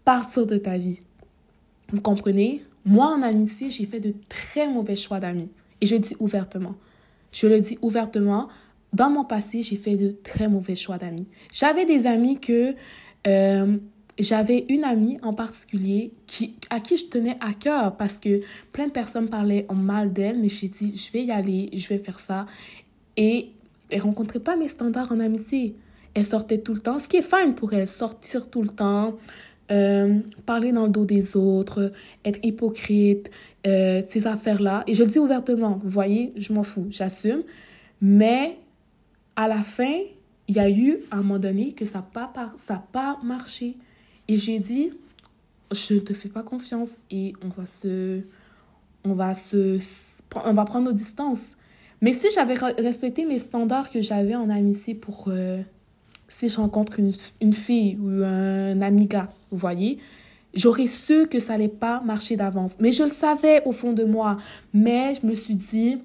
partir 0.05 0.49
de 0.49 0.59
ta 0.59 0.77
vie. 0.79 0.99
Vous 1.93 2.01
comprenez? 2.01 2.65
Moi, 2.85 3.07
en 3.07 3.23
amitié, 3.23 3.71
j'ai 3.71 3.87
fait 3.87 4.01
de 4.01 4.15
très 4.29 4.67
mauvais 4.67 4.97
choix 4.97 5.21
d'amis. 5.21 5.49
Et 5.81 5.87
je 5.87 5.97
le 5.97 6.01
dis 6.01 6.17
ouvertement. 6.19 6.75
Je 7.33 7.47
le 7.47 7.61
dis 7.61 7.79
ouvertement. 7.83 8.49
Dans 8.93 9.11
mon 9.11 9.25
passé, 9.25 9.63
j'ai 9.63 9.77
fait 9.77 9.97
de 9.97 10.11
très 10.11 10.49
mauvais 10.49 10.75
choix 10.75 10.99
d'amis. 10.99 11.27
J'avais 11.53 11.85
des 11.85 12.07
amis 12.07 12.39
que... 12.41 12.75
Euh, 13.27 13.77
j'avais 14.19 14.65
une 14.69 14.85
amie 14.85 15.19
en 15.23 15.33
particulier 15.33 16.13
qui, 16.27 16.57
à 16.71 16.81
qui 16.81 16.97
je 16.97 17.05
tenais 17.05 17.37
à 17.41 17.53
cœur 17.53 17.97
parce 17.97 18.19
que 18.19 18.41
plein 18.73 18.87
de 18.87 18.93
personnes 18.93 19.29
parlaient 19.29 19.67
en 19.69 19.75
mal 19.75 20.13
d'elle, 20.13 20.41
mais 20.41 20.49
j'ai 20.49 20.69
dit, 20.69 20.97
je 20.97 21.13
vais 21.13 21.25
y 21.25 21.31
aller, 21.31 21.69
je 21.75 21.89
vais 21.89 21.99
faire 21.99 22.19
ça. 22.19 22.47
Et 23.17 23.51
elle 23.91 24.01
rencontrait 24.01 24.41
pas 24.41 24.57
mes 24.57 24.69
standards 24.69 25.13
en 25.13 25.21
amitié. 25.21 25.77
Elle 26.15 26.25
sortait 26.25 26.59
tout 26.59 26.73
le 26.73 26.81
temps, 26.81 26.97
ce 26.97 27.09
qui 27.09 27.19
est 27.19 27.23
fine 27.23 27.55
pour 27.55 27.75
elle, 27.75 27.87
sortir 27.87 28.49
tout 28.49 28.63
le 28.63 28.71
temps, 28.71 29.17
euh, 29.71 30.21
parler 30.45 30.73
dans 30.73 30.85
le 30.85 30.91
dos 30.91 31.05
des 31.05 31.37
autres, 31.37 31.93
être 32.25 32.39
hypocrite, 32.45 33.31
euh, 33.67 34.03
ces 34.07 34.27
affaires-là. 34.27 34.85
Et 34.87 34.95
je 34.95 35.03
le 35.03 35.11
dis 35.11 35.19
ouvertement, 35.19 35.81
vous 35.83 35.91
voyez, 35.91 36.33
je 36.37 36.53
m'en 36.53 36.63
fous, 36.63 36.87
j'assume. 36.91 37.43
Mais 38.01 38.59
à 39.35 39.49
la 39.49 39.59
fin, 39.59 39.99
il 40.49 40.57
y 40.57 40.61
a 40.61 40.71
eu 40.71 40.99
un 41.11 41.19
moment 41.19 41.39
donné 41.39 41.73
que 41.73 41.85
ça 41.85 41.99
n'a 41.99 42.29
pas, 42.29 42.53
ça 42.57 42.85
pas 42.93 43.19
marché. 43.23 43.77
Et 44.29 44.37
j'ai 44.37 44.59
dit, 44.59 44.93
je 45.73 45.95
ne 45.95 46.01
te 46.01 46.13
fais 46.15 46.29
pas 46.29 46.43
confiance 46.43 46.93
et 47.11 47.33
on 47.43 47.49
va 47.49 47.67
se... 47.67 48.21
On 49.05 49.15
va 49.15 49.35
se... 49.35 49.79
On 50.45 50.53
va 50.53 50.65
prendre 50.65 50.87
nos 50.87 50.93
distances. 50.93 51.57
Mais 52.01 52.13
si 52.13 52.29
j'avais 52.33 52.55
respecté 52.55 53.25
mes 53.25 53.39
standards 53.39 53.91
que 53.91 54.01
j'avais 54.01 54.35
en 54.37 54.51
amitié 54.51 54.95
pour... 54.95 55.29
Euh, 55.29 55.63
si 56.29 56.49
je 56.49 56.57
rencontre 56.57 56.99
une, 57.01 57.13
une 57.41 57.53
fille 57.53 57.99
ou 58.01 58.23
un 58.25 58.81
amiga, 58.81 59.29
vous 59.51 59.59
voyez, 59.59 59.99
j'aurais 60.55 60.87
su 60.87 61.27
que 61.29 61.39
ça 61.39 61.53
n'allait 61.53 61.69
pas 61.69 62.01
marcher 62.01 62.37
d'avance. 62.37 62.77
Mais 62.81 62.93
je 62.93 63.05
le 63.05 63.09
savais 63.09 63.63
au 63.65 63.73
fond 63.73 63.93
de 63.93 64.05
moi. 64.05 64.37
Mais 64.73 65.15
je 65.15 65.27
me 65.27 65.35
suis 65.35 65.57
dit, 65.57 66.03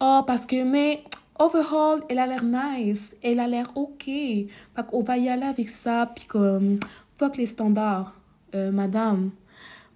oh, 0.00 0.20
parce 0.26 0.46
que, 0.46 0.64
mais 0.64 1.02
overall, 1.38 2.02
elle 2.08 2.18
a 2.18 2.26
l'air 2.26 2.44
nice, 2.44 3.16
elle 3.22 3.40
a 3.40 3.46
l'air 3.46 3.70
ok. 3.74 4.04
Fait 4.04 4.48
qu'on 4.86 5.02
va 5.02 5.16
y 5.16 5.28
aller 5.28 5.46
avec 5.46 5.68
ça, 5.68 6.10
puis 6.14 6.26
comme, 6.26 6.78
fuck 7.16 7.36
les 7.36 7.46
standards, 7.46 8.14
euh, 8.54 8.70
madame. 8.70 9.30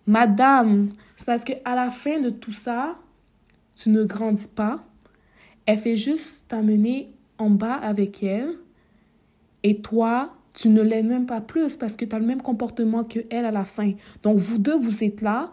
Madame, 0.07 0.91
c'est 1.17 1.27
parce 1.27 1.45
que 1.45 1.53
à 1.65 1.75
la 1.75 1.91
fin 1.91 2.19
de 2.21 2.31
tout 2.31 2.53
ça, 2.53 2.97
tu 3.77 3.91
ne 3.91 4.05
grandis 4.05 4.49
pas. 4.49 4.83
Elle 5.67 5.79
fait 5.79 5.97
juste 5.97 6.49
t'amener 6.49 7.13
en 7.37 7.51
bas 7.51 7.75
avec 7.75 8.23
elle. 8.23 8.55
Et 9.63 9.81
toi, 9.81 10.35
tu 10.55 10.69
ne 10.69 10.83
l'aimes 10.83 11.09
même 11.09 11.27
pas 11.27 11.41
plus 11.41 11.77
parce 11.77 11.97
que 11.97 12.05
tu 12.05 12.15
as 12.15 12.19
le 12.19 12.27
même 12.27 12.43
comportement 12.43 13.05
que 13.05 13.21
elle 13.31 13.45
à 13.45 13.51
la 13.51 13.65
fin. 13.65 13.93
Donc, 14.23 14.39
vous 14.39 14.59
deux, 14.59 14.77
vous 14.77 15.05
êtes 15.05 15.21
là 15.21 15.51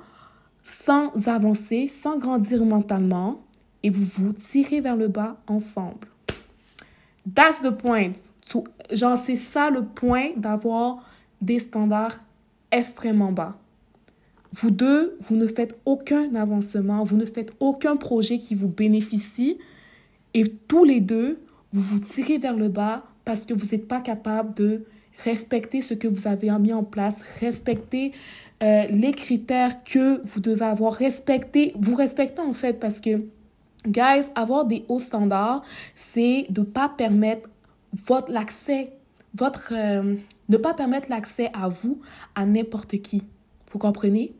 sans 0.63 1.27
avancer, 1.27 1.87
sans 1.87 2.17
grandir 2.17 2.65
mentalement 2.65 3.41
et 3.83 3.89
vous 3.89 4.03
vous 4.03 4.33
tirez 4.33 4.81
vers 4.81 4.95
le 4.95 5.07
bas 5.07 5.37
ensemble. 5.47 6.07
That's 7.33 7.61
the 7.61 7.69
point. 7.69 8.13
Genre, 8.91 9.17
c'est 9.17 9.35
ça 9.35 9.69
le 9.69 9.85
point 9.85 10.31
d'avoir 10.37 11.03
des 11.41 11.59
standards 11.59 12.19
extrêmement 12.71 13.31
bas. 13.31 13.57
Vous 14.51 14.71
deux, 14.71 15.17
vous 15.27 15.35
ne 15.35 15.47
faites 15.47 15.77
aucun 15.85 16.33
avancement, 16.33 17.03
vous 17.03 17.17
ne 17.17 17.25
faites 17.25 17.51
aucun 17.59 17.95
projet 17.95 18.37
qui 18.37 18.55
vous 18.55 18.69
bénéficie 18.69 19.57
et 20.33 20.47
tous 20.47 20.83
les 20.83 21.01
deux, 21.01 21.39
vous 21.73 21.81
vous 21.81 21.99
tirez 21.99 22.37
vers 22.37 22.55
le 22.55 22.69
bas 22.69 23.03
parce 23.25 23.45
que 23.45 23.53
vous 23.53 23.65
n'êtes 23.71 23.87
pas 23.87 24.01
capable 24.01 24.53
de 24.53 24.85
respecter 25.23 25.81
ce 25.81 25.93
que 25.93 26.07
vous 26.07 26.27
avez 26.27 26.51
mis 26.59 26.73
en 26.73 26.83
place, 26.83 27.23
respecter 27.39 28.11
euh, 28.63 28.85
les 28.89 29.11
critères 29.11 29.83
que 29.83 30.21
vous 30.25 30.39
devez 30.39 30.65
avoir, 30.65 30.93
respecter, 30.93 31.73
vous 31.77 31.95
respectez 31.95 32.41
en 32.41 32.53
fait 32.53 32.79
parce 32.79 33.01
que 33.01 33.21
Guys, 33.87 34.31
avoir 34.33 34.65
des 34.65 34.83
hauts 34.87 34.99
standards, 34.99 35.63
c'est 35.93 36.45
de 36.49 36.61
ne 36.61 36.65
pas 36.65 36.89
permettre 36.89 37.49
votre 37.93 38.31
l'accès, 38.31 38.93
votre 39.35 39.73
euh, 39.73 40.15
ne 40.49 40.57
pas 40.57 40.73
permettre 40.73 41.09
l'accès 41.09 41.51
à 41.53 41.69
vous 41.69 42.01
à 42.33 42.45
n'importe 42.45 42.97
qui. 43.01 43.23
Vous 43.71 43.79
comprenez? 43.79 44.33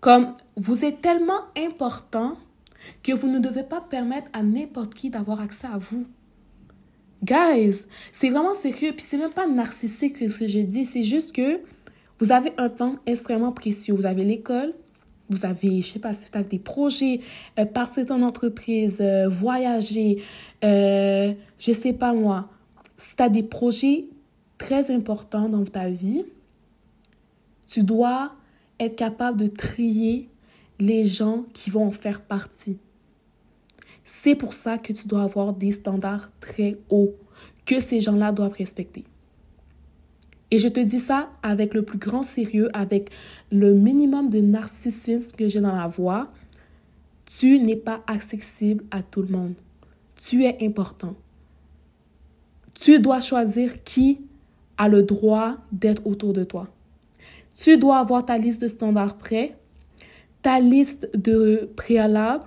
Comme 0.00 0.34
vous 0.56 0.84
êtes 0.84 1.02
tellement 1.02 1.40
important 1.58 2.36
que 3.02 3.12
vous 3.12 3.28
ne 3.28 3.38
devez 3.38 3.64
pas 3.64 3.80
permettre 3.80 4.28
à 4.32 4.42
n'importe 4.42 4.94
qui 4.94 5.10
d'avoir 5.10 5.40
accès 5.40 5.66
à 5.66 5.76
vous. 5.76 6.06
Guys, 7.22 7.84
c'est 8.12 8.30
vraiment 8.30 8.54
sérieux. 8.54 8.92
Puis 8.92 9.04
c'est 9.06 9.18
même 9.18 9.32
pas 9.32 9.46
narcissique 9.46 10.16
ce 10.16 10.38
que 10.38 10.46
j'ai 10.46 10.64
dit. 10.64 10.84
C'est 10.84 11.02
juste 11.02 11.34
que 11.34 11.60
vous 12.18 12.32
avez 12.32 12.52
un 12.58 12.68
temps 12.68 12.96
extrêmement 13.06 13.52
précieux. 13.52 13.94
Vous 13.94 14.06
avez 14.06 14.24
l'école, 14.24 14.74
vous 15.28 15.44
avez, 15.44 15.80
je 15.80 15.86
sais 15.86 15.98
pas, 15.98 16.12
si 16.12 16.30
vous 16.30 16.38
avez 16.38 16.48
des 16.48 16.58
projets, 16.58 17.20
euh, 17.58 17.64
passer 17.64 18.10
en 18.10 18.22
entreprise, 18.22 19.00
euh, 19.00 19.28
voyager, 19.28 20.20
euh, 20.64 21.32
je 21.58 21.72
sais 21.72 21.92
pas 21.92 22.12
moi. 22.12 22.48
Si 22.96 23.16
tu 23.16 23.22
as 23.22 23.28
des 23.28 23.42
projets 23.42 24.06
très 24.58 24.90
importants 24.90 25.48
dans 25.48 25.64
ta 25.64 25.88
vie, 25.88 26.24
tu 27.66 27.82
dois 27.82 28.32
être 28.78 28.96
capable 28.96 29.38
de 29.38 29.46
trier 29.46 30.28
les 30.78 31.04
gens 31.04 31.44
qui 31.52 31.70
vont 31.70 31.86
en 31.86 31.90
faire 31.90 32.20
partie. 32.22 32.78
C'est 34.12 34.34
pour 34.34 34.54
ça 34.54 34.76
que 34.76 34.92
tu 34.92 35.06
dois 35.06 35.22
avoir 35.22 35.52
des 35.54 35.70
standards 35.70 36.30
très 36.40 36.76
hauts 36.90 37.14
que 37.64 37.78
ces 37.78 38.00
gens-là 38.00 38.32
doivent 38.32 38.56
respecter. 38.58 39.04
Et 40.50 40.58
je 40.58 40.66
te 40.66 40.80
dis 40.80 40.98
ça 40.98 41.30
avec 41.44 41.74
le 41.74 41.82
plus 41.82 41.96
grand 41.96 42.24
sérieux, 42.24 42.68
avec 42.74 43.10
le 43.52 43.72
minimum 43.72 44.28
de 44.28 44.40
narcissisme 44.40 45.36
que 45.36 45.48
j'ai 45.48 45.60
dans 45.60 45.74
la 45.74 45.86
voix. 45.86 46.28
Tu 47.24 47.60
n'es 47.60 47.76
pas 47.76 48.02
accessible 48.08 48.84
à 48.90 49.02
tout 49.02 49.22
le 49.22 49.28
monde. 49.28 49.54
Tu 50.16 50.44
es 50.44 50.58
important. 50.66 51.14
Tu 52.74 52.98
dois 52.98 53.20
choisir 53.20 53.84
qui 53.84 54.18
a 54.76 54.88
le 54.88 55.04
droit 55.04 55.56
d'être 55.70 56.04
autour 56.04 56.32
de 56.32 56.42
toi. 56.42 56.68
Tu 57.54 57.78
dois 57.78 57.98
avoir 57.98 58.26
ta 58.26 58.38
liste 58.38 58.60
de 58.60 58.68
standards 58.68 59.16
prêts, 59.16 59.56
ta 60.42 60.58
liste 60.58 61.08
de 61.16 61.70
préalables 61.76 62.44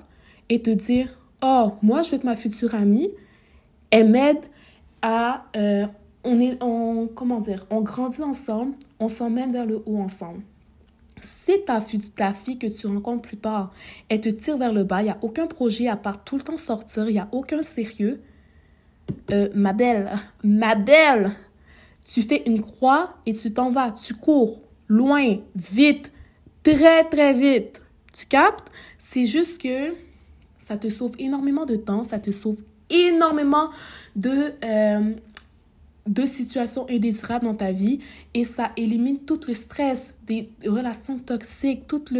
et 0.49 0.61
te 0.61 0.69
dire, 0.69 1.17
oh, 1.43 1.73
moi, 1.81 2.01
je 2.01 2.11
veux 2.11 2.15
être 2.15 2.23
ma 2.23 2.35
future 2.35 2.73
amie. 2.73 3.11
Elle 3.91 4.09
m'aide 4.09 4.39
à 5.01 5.45
euh, 5.55 5.85
on 6.23 6.39
est, 6.39 6.61
on, 6.63 7.07
comment 7.13 7.39
dire, 7.39 7.65
on 7.69 7.81
grandit 7.81 8.23
ensemble, 8.23 8.73
on 8.99 9.09
s'emmène 9.09 9.51
vers 9.51 9.65
le 9.65 9.83
haut 9.85 9.97
ensemble. 9.97 10.41
Si 11.21 11.63
ta, 11.65 11.81
ta 12.15 12.33
fille 12.33 12.57
que 12.57 12.67
tu 12.67 12.87
rencontres 12.87 13.21
plus 13.21 13.37
tard, 13.37 13.71
elle 14.09 14.21
te 14.21 14.29
tire 14.29 14.57
vers 14.57 14.73
le 14.73 14.83
bas, 14.83 15.01
il 15.01 15.05
n'y 15.05 15.11
a 15.11 15.17
aucun 15.21 15.47
projet 15.47 15.87
à 15.87 15.95
part 15.95 16.23
tout 16.23 16.37
le 16.37 16.43
temps 16.43 16.57
sortir, 16.57 17.07
il 17.09 17.13
n'y 17.13 17.19
a 17.19 17.29
aucun 17.31 17.61
sérieux, 17.61 18.21
euh, 19.31 19.49
ma 19.53 19.73
belle, 19.73 20.11
ma 20.43 20.75
belle, 20.75 21.31
tu 22.05 22.21
fais 22.21 22.43
une 22.45 22.61
croix 22.61 23.15
et 23.25 23.33
tu 23.33 23.53
t'en 23.53 23.71
vas, 23.71 23.91
tu 23.91 24.13
cours 24.13 24.61
loin, 24.87 25.37
vite, 25.55 26.11
très 26.63 27.03
très 27.05 27.33
vite. 27.33 27.81
Tu 28.11 28.25
captes? 28.27 28.71
C'est 28.97 29.25
juste 29.25 29.61
que 29.61 29.93
ça 30.63 30.77
te 30.77 30.89
sauve 30.89 31.13
énormément 31.19 31.65
de 31.65 31.75
temps, 31.75 32.03
ça 32.03 32.19
te 32.19 32.31
sauve 32.31 32.63
énormément 32.89 33.69
de, 34.15 34.53
euh, 34.63 35.13
de 36.07 36.25
situations 36.25 36.85
indésirables 36.89 37.45
dans 37.45 37.55
ta 37.55 37.71
vie 37.71 37.99
et 38.33 38.43
ça 38.43 38.71
élimine 38.77 39.19
tout 39.19 39.39
le 39.47 39.53
stress 39.53 40.13
des 40.25 40.49
relations 40.65 41.19
toxiques, 41.19 41.87
toute 41.87 42.13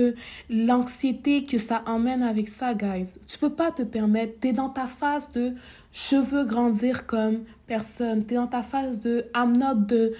l'anxiété 0.49 1.45
que 1.45 1.57
ça 1.57 1.83
emmène 1.85 2.21
avec 2.21 2.49
ça, 2.49 2.73
guys. 2.73 3.09
Tu 3.27 3.37
peux 3.37 3.51
pas 3.51 3.71
te 3.71 3.83
permettre, 3.83 4.33
tu 4.41 4.49
es 4.49 4.53
dans 4.53 4.69
ta 4.69 4.87
phase 4.87 5.31
de 5.31 5.53
je 5.91 6.15
veux 6.15 6.45
grandir 6.45 7.05
comme 7.05 7.43
personne, 7.67 8.25
tu 8.25 8.33
es 8.33 8.37
dans 8.37 8.47
ta 8.47 8.63
phase 8.63 9.01
de 9.01 9.25
I'm 9.35 9.57
not 9.57 9.87
the, 9.87 10.11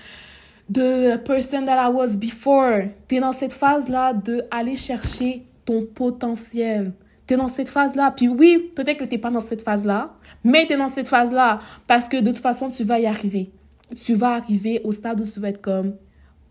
the 0.71 1.17
person 1.25 1.65
that 1.65 1.77
I 1.77 1.91
was 1.91 2.15
before. 2.17 2.83
Tu 3.07 3.15
es 3.15 3.19
dans 3.19 3.33
cette 3.33 3.53
phase-là 3.53 4.13
de 4.13 4.43
aller 4.51 4.75
chercher 4.75 5.45
ton 5.65 5.85
potentiel. 5.85 6.93
Dans 7.35 7.47
cette 7.47 7.69
phase-là. 7.69 8.11
Puis 8.15 8.27
oui, 8.27 8.71
peut-être 8.75 8.99
que 8.99 9.03
tu 9.05 9.11
n'es 9.11 9.17
pas 9.17 9.31
dans 9.31 9.39
cette 9.39 9.61
phase-là, 9.61 10.13
mais 10.43 10.65
tu 10.65 10.73
es 10.73 10.77
dans 10.77 10.87
cette 10.87 11.07
phase-là 11.07 11.59
parce 11.87 12.07
que 12.07 12.17
de 12.17 12.31
toute 12.31 12.41
façon, 12.41 12.69
tu 12.69 12.83
vas 12.83 12.99
y 12.99 13.05
arriver. 13.05 13.51
Tu 13.95 14.13
vas 14.13 14.35
arriver 14.35 14.81
au 14.83 14.91
stade 14.91 15.19
où 15.19 15.23
tu 15.23 15.39
vas 15.39 15.49
être 15.49 15.61
comme 15.61 15.95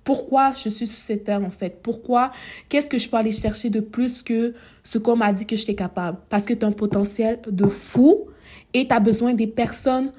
pourquoi 0.04 0.52
je 0.52 0.68
suis 0.68 0.86
sur 0.86 1.02
cette 1.02 1.24
terre 1.24 1.42
en 1.44 1.50
fait? 1.50 1.80
Pourquoi 1.82 2.30
Qu'est-ce 2.68 2.88
que 2.88 2.98
je 2.98 3.08
peux 3.08 3.16
aller 3.16 3.32
chercher 3.32 3.70
de 3.70 3.80
plus 3.80 4.22
que 4.22 4.54
ce 4.82 4.98
qu'on 4.98 5.16
m'a 5.16 5.32
dit 5.32 5.46
que 5.46 5.56
j'étais 5.56 5.74
capable? 5.74 6.18
Parce 6.28 6.44
que 6.44 6.54
tu 6.54 6.64
as 6.64 6.68
un 6.68 6.72
potentiel 6.72 7.40
de 7.46 7.66
fou 7.66 8.26
et 8.74 8.88
tu 8.88 8.94
as 8.94 9.00
besoin 9.00 9.34
des 9.34 9.46
personnes 9.46 10.12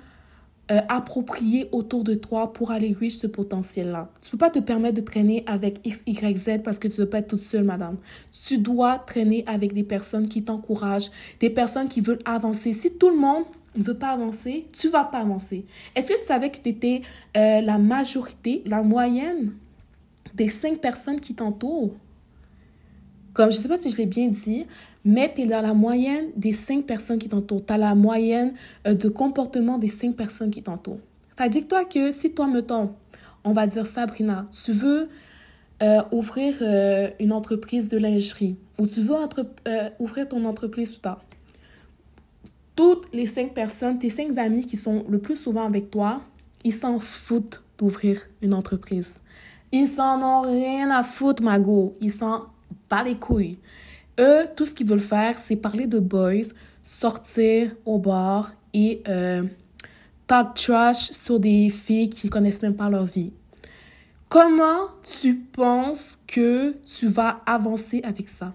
euh, 0.71 0.79
appropriées 0.87 1.67
autour 1.73 2.05
de 2.05 2.13
toi 2.15 2.53
pour 2.53 2.71
aller 2.71 2.95
riche 2.97 3.17
ce 3.17 3.27
potentiel-là. 3.27 4.09
Tu 4.21 4.31
peux 4.31 4.37
pas 4.37 4.49
te 4.49 4.59
permettre 4.59 4.95
de 4.95 5.05
traîner 5.05 5.43
avec 5.45 5.85
X, 5.85 6.03
Y, 6.07 6.37
Z 6.37 6.49
parce 6.63 6.79
que 6.79 6.87
tu 6.87 7.01
ne 7.01 7.05
veux 7.05 7.09
pas 7.09 7.17
être 7.17 7.27
toute 7.27 7.41
seule, 7.41 7.65
madame. 7.65 7.97
Tu 8.47 8.59
dois 8.59 8.97
traîner 8.97 9.43
avec 9.45 9.73
des 9.73 9.83
personnes 9.83 10.29
qui 10.29 10.41
t'encouragent, 10.41 11.11
des 11.41 11.49
personnes 11.49 11.89
qui 11.89 11.99
veulent 11.99 12.23
avancer. 12.23 12.71
Si 12.71 12.93
tout 12.93 13.09
le 13.09 13.17
monde 13.17 13.43
ne 13.75 13.83
veut 13.83 13.97
pas 13.97 14.11
avancer, 14.11 14.67
tu 14.71 14.87
vas 14.87 15.03
pas 15.03 15.19
avancer. 15.19 15.65
Est-ce 15.95 16.13
que 16.13 16.19
tu 16.19 16.25
savais 16.25 16.49
que 16.49 16.59
tu 16.59 16.69
étais 16.69 17.01
euh, 17.35 17.59
la 17.59 17.77
majorité, 17.77 18.63
la 18.65 18.83
moyenne 18.83 19.51
des 20.33 20.47
cinq 20.47 20.79
personnes 20.79 21.19
qui 21.19 21.33
t'entourent? 21.35 21.93
Comme 23.33 23.51
je 23.51 23.57
ne 23.57 23.61
sais 23.63 23.69
pas 23.69 23.77
si 23.77 23.91
je 23.91 23.97
l'ai 23.97 24.05
bien 24.05 24.27
dit, 24.27 24.65
mais 25.05 25.33
tu 25.33 25.41
es 25.41 25.45
dans 25.45 25.61
la 25.61 25.73
moyenne 25.73 26.27
des 26.35 26.51
cinq 26.51 26.85
personnes 26.85 27.19
qui 27.19 27.29
t'entourent. 27.29 27.65
Tu 27.65 27.73
as 27.73 27.77
la 27.77 27.95
moyenne 27.95 28.53
euh, 28.87 28.93
de 28.93 29.09
comportement 29.09 29.77
des 29.77 29.87
cinq 29.87 30.15
personnes 30.15 30.51
qui 30.51 30.63
t'entourent. 30.63 30.99
Fait 31.37 31.49
dis-toi 31.49 31.85
que 31.85 32.11
si 32.11 32.33
toi, 32.33 32.47
mettons, 32.47 32.91
on 33.43 33.51
va 33.51 33.67
dire 33.67 33.85
Sabrina, 33.85 34.45
tu 34.63 34.71
veux 34.71 35.09
euh, 35.81 36.01
ouvrir 36.11 36.55
euh, 36.61 37.09
une 37.19 37.33
entreprise 37.33 37.89
de 37.89 37.97
lingerie 37.97 38.57
ou 38.77 38.87
tu 38.87 39.01
veux 39.01 39.15
ouvrir 39.99 40.29
ton 40.29 40.45
entreprise 40.45 40.93
tout 40.93 41.01
tard. 41.01 41.21
Toutes 42.75 43.13
les 43.13 43.27
cinq 43.27 43.53
personnes, 43.53 43.99
tes 43.99 44.09
cinq 44.09 44.37
amis 44.37 44.65
qui 44.65 44.77
sont 44.77 45.05
le 45.07 45.19
plus 45.19 45.35
souvent 45.35 45.65
avec 45.65 45.91
toi, 45.91 46.21
ils 46.63 46.73
s'en 46.73 46.99
foutent 46.99 47.61
d'ouvrir 47.77 48.19
une 48.41 48.53
entreprise. 48.53 49.15
Ils 49.71 49.87
s'en 49.87 50.21
ont 50.21 50.41
rien 50.41 50.89
à 50.91 51.03
foutre, 51.03 51.43
Mago. 51.43 51.95
Ils 51.99 52.11
s'en 52.11 52.45
pas 52.87 53.03
les 53.03 53.15
couilles. 53.15 53.57
Eux, 54.19 54.45
tout 54.55 54.65
ce 54.65 54.75
qu'ils 54.75 54.87
veulent 54.87 54.99
faire, 54.99 55.37
c'est 55.39 55.55
parler 55.55 55.87
de 55.87 55.99
boys, 55.99 56.51
sortir 56.83 57.71
au 57.85 57.97
bar 57.97 58.53
et 58.73 59.01
euh, 59.07 59.43
talk 60.27 60.53
trash 60.55 61.11
sur 61.11 61.39
des 61.39 61.69
filles 61.69 62.09
qui 62.09 62.29
connaissent 62.29 62.61
même 62.61 62.75
pas 62.75 62.89
leur 62.89 63.05
vie. 63.05 63.31
Comment 64.29 64.87
tu 65.03 65.35
penses 65.35 66.17
que 66.27 66.75
tu 66.85 67.07
vas 67.07 67.41
avancer 67.45 68.01
avec 68.03 68.29
ça? 68.29 68.53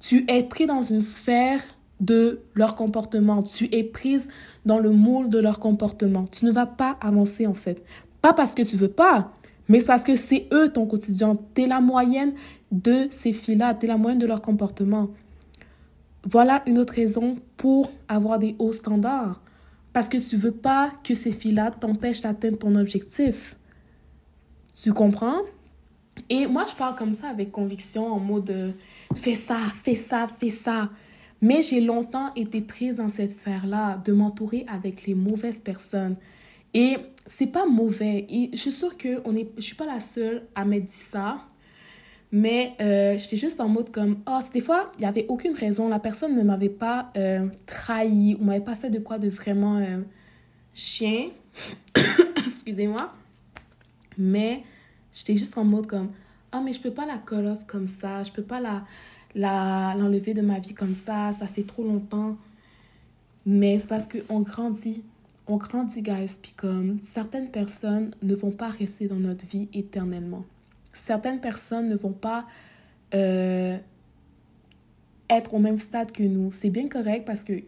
Tu 0.00 0.24
es 0.28 0.42
pris 0.44 0.66
dans 0.66 0.82
une 0.82 1.02
sphère 1.02 1.60
de 2.00 2.40
leur 2.54 2.74
comportement. 2.74 3.42
Tu 3.42 3.68
es 3.72 3.82
prise 3.82 4.28
dans 4.66 4.78
le 4.78 4.90
moule 4.90 5.28
de 5.28 5.38
leur 5.38 5.58
comportement. 5.58 6.26
Tu 6.26 6.44
ne 6.44 6.52
vas 6.52 6.66
pas 6.66 6.96
avancer 7.00 7.46
en 7.46 7.54
fait. 7.54 7.82
Pas 8.22 8.32
parce 8.32 8.54
que 8.54 8.62
tu 8.62 8.76
veux 8.76 8.88
pas, 8.88 9.32
mais 9.68 9.80
c'est 9.80 9.86
parce 9.86 10.04
que 10.04 10.16
c'est 10.16 10.46
eux 10.52 10.68
ton 10.68 10.86
quotidien. 10.86 11.38
Tu 11.54 11.62
es 11.62 11.66
la 11.66 11.80
moyenne 11.80 12.34
de 12.70 13.06
ces 13.10 13.32
filles-là. 13.32 13.74
Tu 13.74 13.86
es 13.86 13.88
la 13.88 13.96
moyenne 13.96 14.18
de 14.18 14.26
leur 14.26 14.42
comportement. 14.42 15.08
Voilà 16.24 16.62
une 16.66 16.78
autre 16.78 16.94
raison 16.94 17.36
pour 17.56 17.90
avoir 18.08 18.38
des 18.38 18.56
hauts 18.58 18.72
standards. 18.72 19.40
Parce 19.92 20.08
que 20.08 20.16
tu 20.16 20.36
veux 20.36 20.52
pas 20.52 20.92
que 21.02 21.14
ces 21.14 21.30
filles-là 21.30 21.70
t'empêchent 21.70 22.22
d'atteindre 22.22 22.58
ton 22.58 22.74
objectif. 22.74 23.56
Tu 24.82 24.92
comprends? 24.92 25.38
Et 26.28 26.46
moi, 26.46 26.64
je 26.68 26.74
parle 26.74 26.96
comme 26.96 27.12
ça 27.12 27.28
avec 27.28 27.50
conviction, 27.52 28.06
en 28.06 28.18
mode 28.18 28.50
euh, 28.50 28.72
fais 29.14 29.34
ça, 29.34 29.58
fais 29.82 29.94
ça, 29.94 30.28
fais 30.38 30.50
ça. 30.50 30.90
Mais 31.40 31.62
j'ai 31.62 31.80
longtemps 31.80 32.32
été 32.34 32.60
prise 32.60 32.96
dans 32.96 33.08
cette 33.08 33.30
sphère-là, 33.30 34.00
de 34.04 34.12
m'entourer 34.12 34.64
avec 34.68 35.06
les 35.06 35.14
mauvaises 35.14 35.60
personnes. 35.60 36.16
Et 36.74 36.96
c'est 37.24 37.46
pas 37.46 37.66
mauvais. 37.66 38.26
Je 38.52 38.58
suis 38.58 38.72
sûre 38.72 38.96
que 38.96 39.22
on 39.24 39.34
est, 39.36 39.48
je 39.56 39.62
suis 39.62 39.76
pas 39.76 39.86
la 39.86 40.00
seule 40.00 40.46
à 40.54 40.64
m'être 40.64 40.84
dit 40.84 40.92
ça. 40.92 41.38
Mais 42.32 42.74
euh, 42.80 43.16
j'étais 43.16 43.36
juste 43.36 43.60
en 43.60 43.68
mode 43.68 43.92
comme, 43.92 44.18
oh, 44.28 44.40
des 44.52 44.60
fois, 44.60 44.90
il 44.96 45.02
n'y 45.02 45.06
avait 45.06 45.24
aucune 45.28 45.54
raison. 45.54 45.88
La 45.88 46.00
personne 46.00 46.36
ne 46.36 46.42
m'avait 46.42 46.68
pas 46.68 47.12
euh, 47.16 47.46
trahi 47.64 48.36
ou 48.40 48.44
m'avait 48.44 48.60
pas 48.60 48.74
fait 48.74 48.90
de 48.90 48.98
quoi 48.98 49.18
de 49.18 49.28
vraiment 49.28 49.76
euh, 49.76 50.00
chien. 50.72 51.28
Excusez-moi. 52.46 53.12
Mais 54.18 54.64
j'étais 55.12 55.36
juste 55.36 55.56
en 55.56 55.64
mode 55.64 55.86
comme, 55.86 56.10
oh, 56.52 56.58
mais 56.64 56.72
je 56.72 56.80
peux 56.80 56.90
pas 56.90 57.06
la 57.06 57.18
call 57.18 57.46
off 57.46 57.64
comme 57.68 57.86
ça. 57.86 58.24
Je 58.24 58.32
peux 58.32 58.42
pas 58.42 58.60
la 58.60 58.84
l'enlever 59.36 60.34
de 60.34 60.42
ma 60.42 60.58
vie 60.58 60.74
comme 60.74 60.94
ça. 60.94 61.30
Ça 61.30 61.46
fait 61.46 61.62
trop 61.62 61.84
longtemps. 61.84 62.36
Mais 63.46 63.78
c'est 63.78 63.88
parce 63.88 64.08
qu'on 64.08 64.40
grandit. 64.40 65.04
On 65.46 65.56
grandit, 65.56 66.02
guys. 66.02 66.38
Puis 66.40 66.52
comme 66.56 67.00
certaines 67.00 67.50
personnes 67.50 68.14
ne 68.22 68.34
vont 68.34 68.52
pas 68.52 68.68
rester 68.68 69.08
dans 69.08 69.20
notre 69.20 69.46
vie 69.46 69.68
éternellement 69.72 70.44
certaines 70.94 71.40
personnes 71.40 71.88
ne 71.88 71.96
vont 71.96 72.12
pas 72.12 72.46
euh, 73.14 73.76
être 75.28 75.54
au 75.54 75.58
même 75.58 75.78
stade 75.78 76.12
que 76.12 76.22
nous. 76.22 76.50
C'est 76.50 76.70
bien 76.70 76.88
correct 76.88 77.24
parce 77.26 77.44
que 77.44 77.62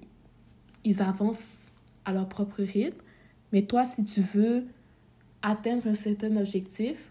ils 0.84 1.02
avancent 1.02 1.72
à 2.04 2.12
leur 2.12 2.28
propre 2.28 2.62
rythme. 2.62 2.98
Mais 3.52 3.62
toi, 3.62 3.84
si 3.84 4.04
tu 4.04 4.20
veux 4.20 4.64
atteindre 5.42 5.86
un 5.88 5.94
certain 5.94 6.36
objectif, 6.36 7.10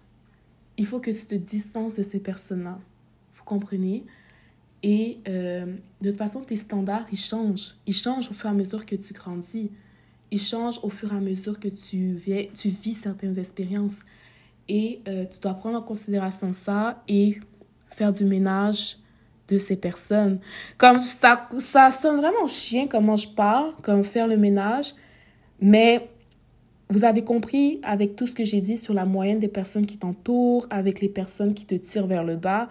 il 0.78 0.86
faut 0.86 1.00
que 1.00 1.12
tu 1.12 1.26
te 1.26 1.36
distances 1.36 1.96
de 1.96 2.04
ces 2.04 2.20
personnes-là. 2.20 2.80
Vous 3.36 3.44
comprenez? 3.44 4.06
Et 4.84 5.20
euh, 5.28 5.66
de 6.02 6.10
toute 6.10 6.18
façon, 6.18 6.44
tes 6.44 6.56
standards, 6.56 7.08
ils 7.12 7.20
changent. 7.20 7.76
Ils 7.86 7.96
changent 7.96 8.30
au 8.30 8.34
fur 8.34 8.48
et 8.48 8.54
à 8.54 8.56
mesure 8.56 8.86
que 8.86 8.96
tu 8.96 9.14
grandis. 9.14 9.72
Ils 10.36 10.42
changent 10.42 10.82
au 10.84 10.90
fur 10.90 11.14
et 11.14 11.16
à 11.16 11.22
mesure 11.22 11.62
que 11.62 11.70
tu, 11.70 12.22
tu 12.54 12.68
vis 12.68 12.94
certaines 12.94 13.40
expériences. 13.40 14.00
Et 14.68 15.00
euh, 15.08 15.24
tu 15.24 15.40
dois 15.40 15.54
prendre 15.54 15.78
en 15.78 15.82
considération 15.82 16.52
ça 16.52 17.02
et 17.08 17.40
faire 17.90 18.12
du 18.12 18.26
ménage 18.26 18.98
de 19.48 19.58
ces 19.58 19.78
personnes. 19.78 20.42
Comme 20.78 21.00
ça, 21.00 21.48
ça 21.58 21.90
sonne 21.90 22.18
vraiment 22.18 22.48
chien 22.48 22.88
comment 22.88 23.16
je 23.16 23.30
parle, 23.30 23.76
comme 23.82 24.04
faire 24.04 24.28
le 24.28 24.36
ménage, 24.36 24.94
mais 25.62 26.10
vous 26.90 27.06
avez 27.06 27.24
compris 27.24 27.80
avec 27.82 28.18
tout 28.18 28.28
ce 28.28 28.34
que 28.34 28.44
j'ai 28.44 28.60
dit 28.60 28.76
sur 28.76 28.94
la 28.94 29.06
moyenne 29.06 29.40
des 29.40 29.48
personnes 29.48 29.86
qui 29.86 29.98
t'entourent, 29.98 30.68
avec 30.70 31.00
les 31.00 31.08
personnes 31.08 31.54
qui 31.54 31.66
te 31.66 31.76
tirent 31.76 32.08
vers 32.08 32.26
le 32.26 32.36
bas, 32.36 32.68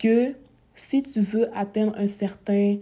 que 0.00 0.32
si 0.74 1.04
tu 1.04 1.20
veux 1.20 1.48
atteindre 1.56 1.94
un 1.96 2.08
certain 2.08 2.78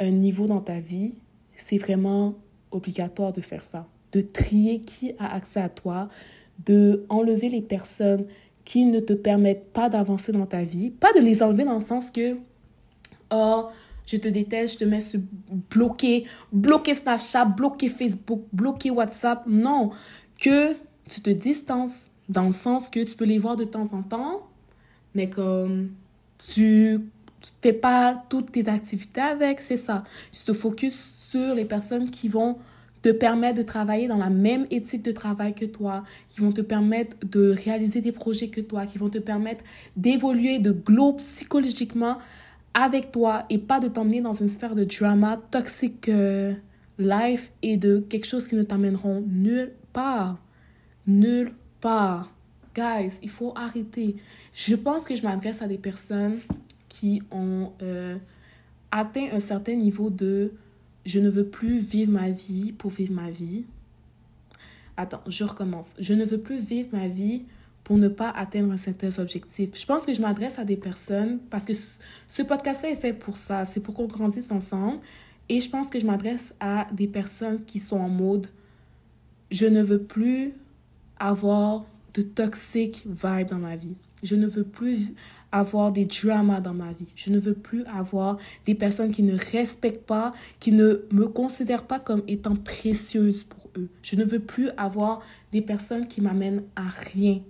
un 0.00 0.10
niveau 0.10 0.48
dans 0.48 0.60
ta 0.60 0.80
vie, 0.80 1.14
c'est 1.56 1.78
vraiment 1.78 2.34
obligatoire 2.76 3.32
de 3.32 3.40
faire 3.40 3.62
ça, 3.62 3.86
de 4.12 4.20
trier 4.20 4.80
qui 4.80 5.12
a 5.18 5.34
accès 5.34 5.60
à 5.60 5.68
toi, 5.68 6.08
de 6.64 7.04
enlever 7.08 7.48
les 7.48 7.62
personnes 7.62 8.24
qui 8.64 8.84
ne 8.84 9.00
te 9.00 9.12
permettent 9.12 9.72
pas 9.72 9.88
d'avancer 9.88 10.32
dans 10.32 10.46
ta 10.46 10.62
vie. 10.64 10.90
Pas 10.90 11.12
de 11.12 11.20
les 11.20 11.42
enlever 11.42 11.64
dans 11.64 11.74
le 11.74 11.80
sens 11.80 12.10
que, 12.10 12.36
oh, 13.30 13.66
je 14.06 14.16
te 14.16 14.28
déteste, 14.28 14.74
je 14.74 14.78
te 14.78 14.84
mets 14.84 15.00
sur 15.00 15.20
bloquer 15.70 16.24
Snapchat, 16.92 17.44
bloquer 17.44 17.88
Facebook, 17.88 18.42
bloquer 18.52 18.90
WhatsApp. 18.90 19.44
Non, 19.46 19.90
que 20.40 20.74
tu 21.08 21.20
te 21.20 21.30
distances 21.30 22.10
dans 22.28 22.46
le 22.46 22.52
sens 22.52 22.90
que 22.90 23.04
tu 23.04 23.16
peux 23.16 23.24
les 23.24 23.38
voir 23.38 23.56
de 23.56 23.64
temps 23.64 23.92
en 23.92 24.02
temps, 24.02 24.46
mais 25.14 25.30
comme 25.30 25.90
tu 26.38 27.00
fais 27.60 27.72
pas 27.72 28.24
toutes 28.28 28.52
tes 28.52 28.68
activités 28.68 29.20
avec, 29.20 29.60
c'est 29.60 29.76
ça. 29.76 30.04
Tu 30.32 30.44
te 30.44 30.52
focuses 30.52 30.98
sur 31.30 31.54
les 31.54 31.64
personnes 31.64 32.10
qui 32.10 32.28
vont 32.28 32.56
te 33.02 33.10
permettre 33.10 33.58
de 33.58 33.62
travailler 33.62 34.08
dans 34.08 34.16
la 34.16 34.30
même 34.30 34.64
éthique 34.70 35.02
de 35.02 35.12
travail 35.12 35.54
que 35.54 35.64
toi, 35.64 36.02
qui 36.28 36.40
vont 36.40 36.52
te 36.52 36.60
permettre 36.60 37.16
de 37.24 37.54
réaliser 37.64 38.00
des 38.00 38.12
projets 38.12 38.48
que 38.48 38.60
toi, 38.60 38.86
qui 38.86 38.98
vont 38.98 39.10
te 39.10 39.18
permettre 39.18 39.62
d'évoluer, 39.96 40.58
de 40.58 40.72
globe 40.72 41.18
psychologiquement 41.18 42.18
avec 42.74 43.12
toi 43.12 43.44
et 43.48 43.58
pas 43.58 43.80
de 43.80 43.88
t'emmener 43.88 44.20
dans 44.20 44.32
une 44.32 44.48
sphère 44.48 44.74
de 44.74 44.84
drama, 44.84 45.40
toxic 45.50 46.08
euh, 46.08 46.52
life 46.98 47.52
et 47.62 47.76
de 47.76 48.00
quelque 48.00 48.26
chose 48.26 48.48
qui 48.48 48.54
ne 48.54 48.62
t'amèneront 48.62 49.24
nulle 49.26 49.72
part. 49.92 50.38
Nulle 51.06 51.52
part. 51.80 52.32
Guys, 52.74 53.20
il 53.22 53.30
faut 53.30 53.52
arrêter. 53.56 54.16
Je 54.52 54.74
pense 54.74 55.04
que 55.04 55.14
je 55.14 55.22
m'adresse 55.22 55.62
à 55.62 55.68
des 55.68 55.78
personnes 55.78 56.38
qui 56.98 57.20
ont 57.30 57.72
euh, 57.82 58.16
atteint 58.90 59.28
un 59.32 59.38
certain 59.38 59.74
niveau 59.74 60.08
de 60.08 60.52
je 61.04 61.20
ne 61.20 61.28
veux 61.28 61.46
plus 61.46 61.78
vivre 61.78 62.10
ma 62.10 62.30
vie 62.30 62.72
pour 62.72 62.90
vivre 62.90 63.12
ma 63.12 63.30
vie. 63.30 63.66
Attends, 64.96 65.20
je 65.26 65.44
recommence. 65.44 65.94
Je 65.98 66.14
ne 66.14 66.24
veux 66.24 66.38
plus 66.38 66.58
vivre 66.58 66.88
ma 66.92 67.06
vie 67.06 67.44
pour 67.84 67.98
ne 67.98 68.08
pas 68.08 68.30
atteindre 68.30 68.72
un 68.72 68.78
certain 68.78 69.10
objectif. 69.18 69.78
Je 69.78 69.84
pense 69.84 70.02
que 70.02 70.14
je 70.14 70.22
m'adresse 70.22 70.58
à 70.58 70.64
des 70.64 70.76
personnes 70.76 71.38
parce 71.50 71.66
que 71.66 71.74
ce 71.74 72.42
podcast-là 72.42 72.90
est 72.90 72.96
fait 72.96 73.12
pour 73.12 73.36
ça. 73.36 73.66
C'est 73.66 73.80
pour 73.80 73.94
qu'on 73.94 74.06
grandisse 74.06 74.50
ensemble. 74.50 74.98
Et 75.50 75.60
je 75.60 75.68
pense 75.68 75.88
que 75.88 75.98
je 75.98 76.06
m'adresse 76.06 76.54
à 76.60 76.88
des 76.92 77.06
personnes 77.06 77.58
qui 77.58 77.78
sont 77.78 77.98
en 77.98 78.08
mode 78.08 78.46
je 79.50 79.66
ne 79.66 79.82
veux 79.82 80.02
plus 80.02 80.54
avoir 81.18 81.84
de 82.14 82.22
toxic 82.22 83.04
vibe 83.06 83.48
dans 83.48 83.58
ma 83.58 83.76
vie. 83.76 83.96
Je 84.26 84.34
ne 84.34 84.46
veux 84.46 84.64
plus 84.64 85.14
avoir 85.52 85.92
des 85.92 86.04
dramas 86.04 86.60
dans 86.60 86.74
ma 86.74 86.92
vie. 86.92 87.06
Je 87.14 87.30
ne 87.30 87.38
veux 87.38 87.54
plus 87.54 87.84
avoir 87.84 88.38
des 88.66 88.74
personnes 88.74 89.12
qui 89.12 89.22
ne 89.22 89.36
respectent 89.52 90.04
pas, 90.04 90.32
qui 90.58 90.72
ne 90.72 91.06
me 91.12 91.28
considèrent 91.28 91.86
pas 91.86 92.00
comme 92.00 92.22
étant 92.26 92.56
précieuse 92.56 93.44
pour 93.44 93.70
eux. 93.76 93.88
Je 94.02 94.16
ne 94.16 94.24
veux 94.24 94.40
plus 94.40 94.70
avoir 94.76 95.22
des 95.52 95.62
personnes 95.62 96.08
qui 96.08 96.20
m'amènent 96.20 96.64
à 96.74 96.88
rien. 96.88 97.40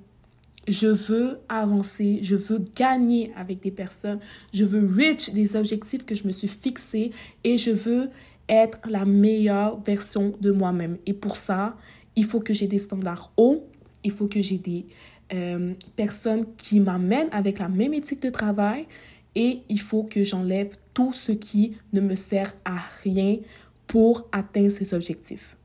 Je 0.69 0.89
veux 0.89 1.39
avancer, 1.49 2.19
je 2.23 2.37
veux 2.37 2.63
gagner 2.77 3.33
avec 3.37 3.63
des 3.63 3.71
personnes, 3.71 4.19
je 4.53 4.65
veux 4.65 4.87
reach 4.87 5.31
des 5.33 5.57
objectifs 5.57 6.05
que 6.05 6.15
je 6.15 6.27
me 6.27 6.33
suis 6.33 6.49
fixés 6.49 7.13
et 7.45 7.57
je 7.57 7.71
veux 7.71 8.11
être 8.49 8.79
la 8.89 9.05
meilleure 9.05 9.81
version 9.81 10.35
de 10.41 10.51
moi-même. 10.51 10.99
Et 11.07 11.15
pour 11.15 11.37
ça, 11.37 11.77
il 12.17 12.25
faut 12.25 12.41
que 12.41 12.53
j'ai 12.53 12.67
des 12.67 12.79
standards 12.79 13.33
hauts, 13.37 13.65
il 14.05 14.11
faut 14.11 14.27
que 14.27 14.41
j'ai 14.41 14.59
des 14.59 14.87
euh, 15.33 15.75
personnes 15.97 16.45
qui 16.57 16.81
m'amènent 16.81 17.29
avec 17.33 17.59
la 17.59 17.69
même 17.69 17.95
éthique 17.95 18.23
de 18.23 18.31
travail 18.31 18.87
et 19.35 19.63
il 19.69 19.81
faut 19.81 20.05
que 20.05 20.25
j'enlève 20.25 20.71
tout 20.95 21.13
ce 21.13 21.33
qui 21.33 21.77
ne 21.93 22.01
me 22.01 22.15
sert 22.15 22.53
à 22.65 22.77
rien 23.03 23.39
pour 23.87 24.29
atteindre 24.33 24.71
ces 24.71 24.95
objectifs. 24.95 25.57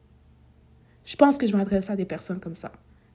Je 1.05 1.15
pense 1.15 1.37
que 1.37 1.47
je 1.47 1.55
m'adresse 1.55 1.89
à 1.89 1.95
des 1.95 2.05
personnes 2.05 2.39
comme 2.39 2.55
ça. 2.55 2.71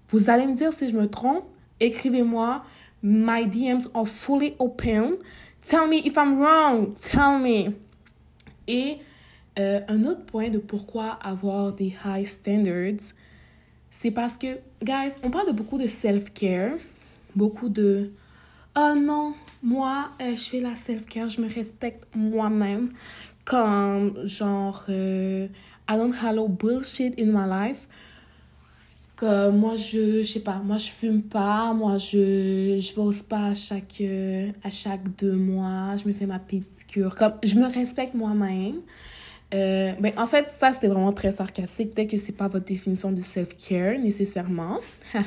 Vous 0.08 0.30
allez 0.30 0.46
me 0.46 0.54
dire 0.54 0.72
si 0.72 0.88
je 0.88 0.96
me 0.96 1.08
trompe. 1.08 1.44
Écrivez-moi. 1.80 2.64
My 3.02 3.46
DMs 3.46 3.88
are 3.94 4.06
fully 4.06 4.54
open. 4.58 5.16
Tell 5.62 5.86
me 5.88 5.96
if 6.04 6.16
I'm 6.16 6.40
wrong. 6.40 6.94
Tell 6.94 7.38
me. 7.38 7.72
Et 8.66 8.98
euh, 9.58 9.80
un 9.88 10.04
autre 10.04 10.24
point 10.24 10.48
de 10.48 10.58
pourquoi 10.58 11.18
avoir 11.22 11.72
des 11.72 11.94
high 12.04 12.26
standards, 12.26 13.12
c'est 13.98 14.10
parce 14.10 14.36
que, 14.36 14.58
guys, 14.84 15.14
on 15.22 15.30
parle 15.30 15.46
de 15.46 15.52
beaucoup 15.52 15.78
de 15.78 15.86
self-care, 15.86 16.76
beaucoup 17.34 17.70
de 17.70 18.10
oh 18.76 18.94
non, 18.94 19.32
moi, 19.62 20.10
euh, 20.20 20.36
je 20.36 20.42
fais 20.50 20.60
la 20.60 20.76
self-care, 20.76 21.30
je 21.30 21.40
me 21.40 21.48
respecte 21.48 22.06
moi-même. 22.14 22.90
Comme, 23.46 24.26
genre, 24.26 24.84
euh, 24.90 25.48
I 25.88 25.96
don't 25.96 26.12
allow 26.22 26.46
bullshit 26.46 27.18
in 27.18 27.32
my 27.32 27.48
life. 27.48 27.88
Que 29.16 29.48
moi, 29.48 29.76
je, 29.76 30.22
je 30.22 30.30
sais 30.30 30.40
pas, 30.40 30.58
moi, 30.58 30.76
je 30.76 30.90
fume 30.90 31.22
pas, 31.22 31.72
moi, 31.72 31.96
je, 31.96 32.78
je 32.78 32.94
vais 32.94 33.00
au 33.00 33.12
à 33.30 33.54
chaque, 33.54 34.02
euh, 34.02 34.50
à 34.62 34.68
chaque 34.68 35.16
deux 35.16 35.36
mois, 35.36 35.96
je 35.96 36.06
me 36.06 36.12
fais 36.12 36.26
ma 36.26 36.38
pédicure. 36.38 37.14
Comme, 37.16 37.32
je 37.42 37.56
me 37.56 37.64
respecte 37.64 38.12
moi-même. 38.12 38.82
Euh, 39.54 39.92
ben, 40.00 40.12
en 40.16 40.26
fait, 40.26 40.44
ça, 40.44 40.72
c'était 40.72 40.88
vraiment 40.88 41.12
très 41.12 41.30
sarcastique. 41.30 41.94
Peut-être 41.94 42.10
que 42.10 42.16
c'est 42.16 42.32
pas 42.32 42.48
votre 42.48 42.64
définition 42.64 43.12
de 43.12 43.20
self-care 43.20 43.98
nécessairement. 43.98 44.80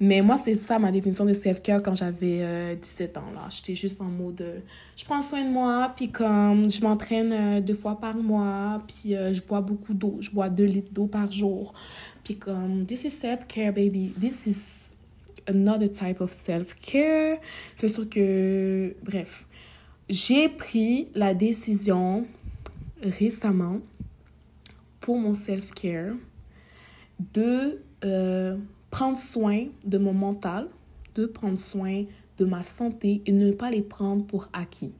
Mais 0.00 0.22
moi, 0.22 0.36
c'est 0.36 0.54
ça 0.54 0.78
ma 0.78 0.90
définition 0.90 1.26
de 1.26 1.34
self-care 1.34 1.82
quand 1.82 1.94
j'avais 1.94 2.76
17 2.76 3.16
euh, 3.16 3.20
ans. 3.20 3.30
là. 3.34 3.42
J'étais 3.50 3.74
juste 3.74 4.00
en 4.00 4.04
mode 4.06 4.40
euh, 4.40 4.58
je 4.96 5.04
prends 5.04 5.20
soin 5.20 5.44
de 5.44 5.50
moi, 5.50 5.92
puis 5.94 6.10
comme 6.10 6.70
je 6.70 6.80
m'entraîne 6.80 7.60
deux 7.60 7.74
fois 7.74 8.00
par 8.00 8.16
mois, 8.16 8.82
puis 8.88 9.12
je 9.12 9.42
bois 9.42 9.60
beaucoup 9.60 9.92
d'eau. 9.92 10.16
Je 10.20 10.30
bois 10.30 10.48
2 10.48 10.64
litres 10.64 10.92
d'eau 10.92 11.06
par 11.06 11.30
jour. 11.30 11.74
Puis 12.24 12.36
comme 12.36 12.86
this 12.86 13.04
is 13.04 13.10
self-care, 13.10 13.72
baby. 13.72 14.14
This 14.18 14.46
is 14.46 14.94
another 15.46 15.90
type 15.90 16.22
of 16.22 16.32
self-care. 16.32 17.38
C'est 17.76 17.88
sûr 17.88 18.08
que, 18.08 18.96
bref, 19.04 19.46
j'ai 20.08 20.48
pris 20.48 21.08
la 21.14 21.34
décision 21.34 22.26
récemment 23.02 23.80
pour 25.00 25.18
mon 25.18 25.32
self-care 25.32 26.14
de 27.32 27.80
euh, 28.04 28.56
prendre 28.90 29.18
soin 29.18 29.66
de 29.86 29.98
mon 29.98 30.12
mental, 30.12 30.68
de 31.14 31.26
prendre 31.26 31.58
soin 31.58 32.04
de 32.38 32.44
ma 32.44 32.62
santé 32.62 33.22
et 33.26 33.32
ne 33.32 33.52
pas 33.52 33.70
les 33.70 33.82
prendre 33.82 34.24
pour 34.24 34.48
acquis. 34.52 34.92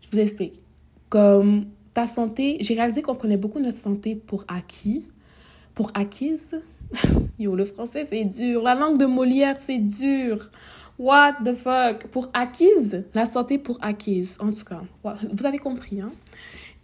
Je 0.00 0.08
vous 0.10 0.18
explique. 0.20 0.54
Comme 1.08 1.66
ta 1.94 2.06
santé, 2.06 2.58
j'ai 2.60 2.74
réalisé 2.74 3.02
qu'on 3.02 3.14
prenait 3.14 3.36
beaucoup 3.36 3.60
notre 3.60 3.78
santé 3.78 4.14
pour 4.14 4.44
acquis, 4.48 5.06
pour 5.74 5.90
acquise. 5.94 6.60
Yo, 7.38 7.54
le 7.54 7.64
français, 7.64 8.06
c'est 8.08 8.24
dur. 8.24 8.62
La 8.62 8.74
langue 8.74 8.98
de 8.98 9.06
Molière, 9.06 9.56
c'est 9.58 9.78
dur. 9.78 10.50
What 10.98 11.44
the 11.44 11.54
fuck? 11.54 12.08
Pour 12.08 12.28
acquise? 12.34 13.04
La 13.14 13.24
santé 13.24 13.58
pour 13.58 13.78
acquise, 13.80 14.36
en 14.40 14.50
tout 14.50 14.64
cas. 14.64 14.82
Vous 15.32 15.46
avez 15.46 15.58
compris, 15.58 16.00
hein? 16.00 16.10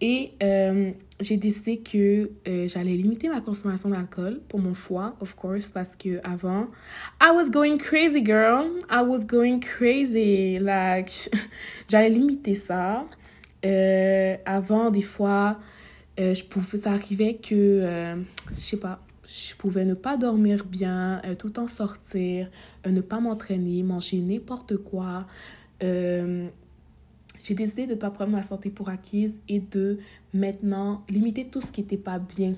Et 0.01 0.33
euh, 0.43 0.91
j'ai 1.21 1.37
décidé 1.37 1.79
que 1.79 2.31
euh, 2.47 2.69
j'allais 2.69 2.95
limiter 2.95 3.29
ma 3.29 3.41
consommation 3.41 3.89
d'alcool 3.89 4.41
pour 4.49 4.61
mon 4.61 4.75
foie, 4.75 5.17
of 5.21 5.35
course, 5.35 5.71
parce 5.71 5.97
que 5.97 6.21
avant, 6.25 6.69
I 7.21 7.31
was 7.35 7.51
going 7.51 7.79
crazy, 7.79 8.25
girl. 8.25 8.67
I 8.91 9.03
was 9.05 9.25
going 9.25 9.61
crazy. 9.61 10.59
Like, 10.61 11.11
j'allais 11.89 12.11
limiter 12.11 12.55
ça. 12.55 13.07
Euh, 13.65 14.37
avant, 14.45 14.91
des 14.91 15.03
fois, 15.03 15.59
je 16.19 16.45
pouvais, 16.45 16.77
ça 16.77 16.93
arrivait 16.93 17.35
que, 17.35 18.15
je 18.51 18.61
sais 18.61 18.77
pas, 18.77 19.01
je 19.27 19.55
pouvais 19.57 19.85
ne 19.85 19.95
pas 19.95 20.17
dormir 20.17 20.65
bien, 20.65 21.21
euh, 21.25 21.35
tout 21.35 21.51
temps 21.51 21.69
sortir, 21.69 22.49
euh, 22.87 22.91
ne 22.91 23.01
pas 23.01 23.21
m'entraîner, 23.21 23.83
manger 23.83 24.21
n'importe 24.21 24.77
quoi. 24.77 25.27
Euh, 25.83 26.47
j'ai 27.43 27.55
décidé 27.55 27.87
de 27.87 27.95
ne 27.95 27.99
pas 27.99 28.11
prendre 28.11 28.33
ma 28.33 28.43
santé 28.43 28.71
pour 28.71 28.89
acquise 28.89 29.41
et 29.49 29.61
de 29.61 29.99
maintenant 30.33 31.05
limiter 31.09 31.47
tout 31.49 31.61
ce 31.61 31.73
qui 31.73 31.83
n'était 31.83 31.99
pas 31.99 32.19
bien 32.19 32.55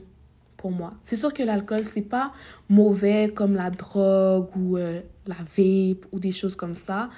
pour 0.57 0.71
moi. 0.71 0.95
C'est 1.03 1.17
sûr 1.17 1.35
que 1.35 1.43
l'alcool, 1.43 1.85
c'est 1.85 2.03
pas 2.03 2.33
mauvais 2.69 3.33
comme 3.35 3.57
la 3.57 3.71
drogue 3.71 4.49
ou 4.57 4.77
la 4.77 5.35
vape 5.35 6.07
ou 6.13 6.21
des 6.21 6.31
choses 6.31 6.55
comme 6.55 6.77
ça, 6.77 7.11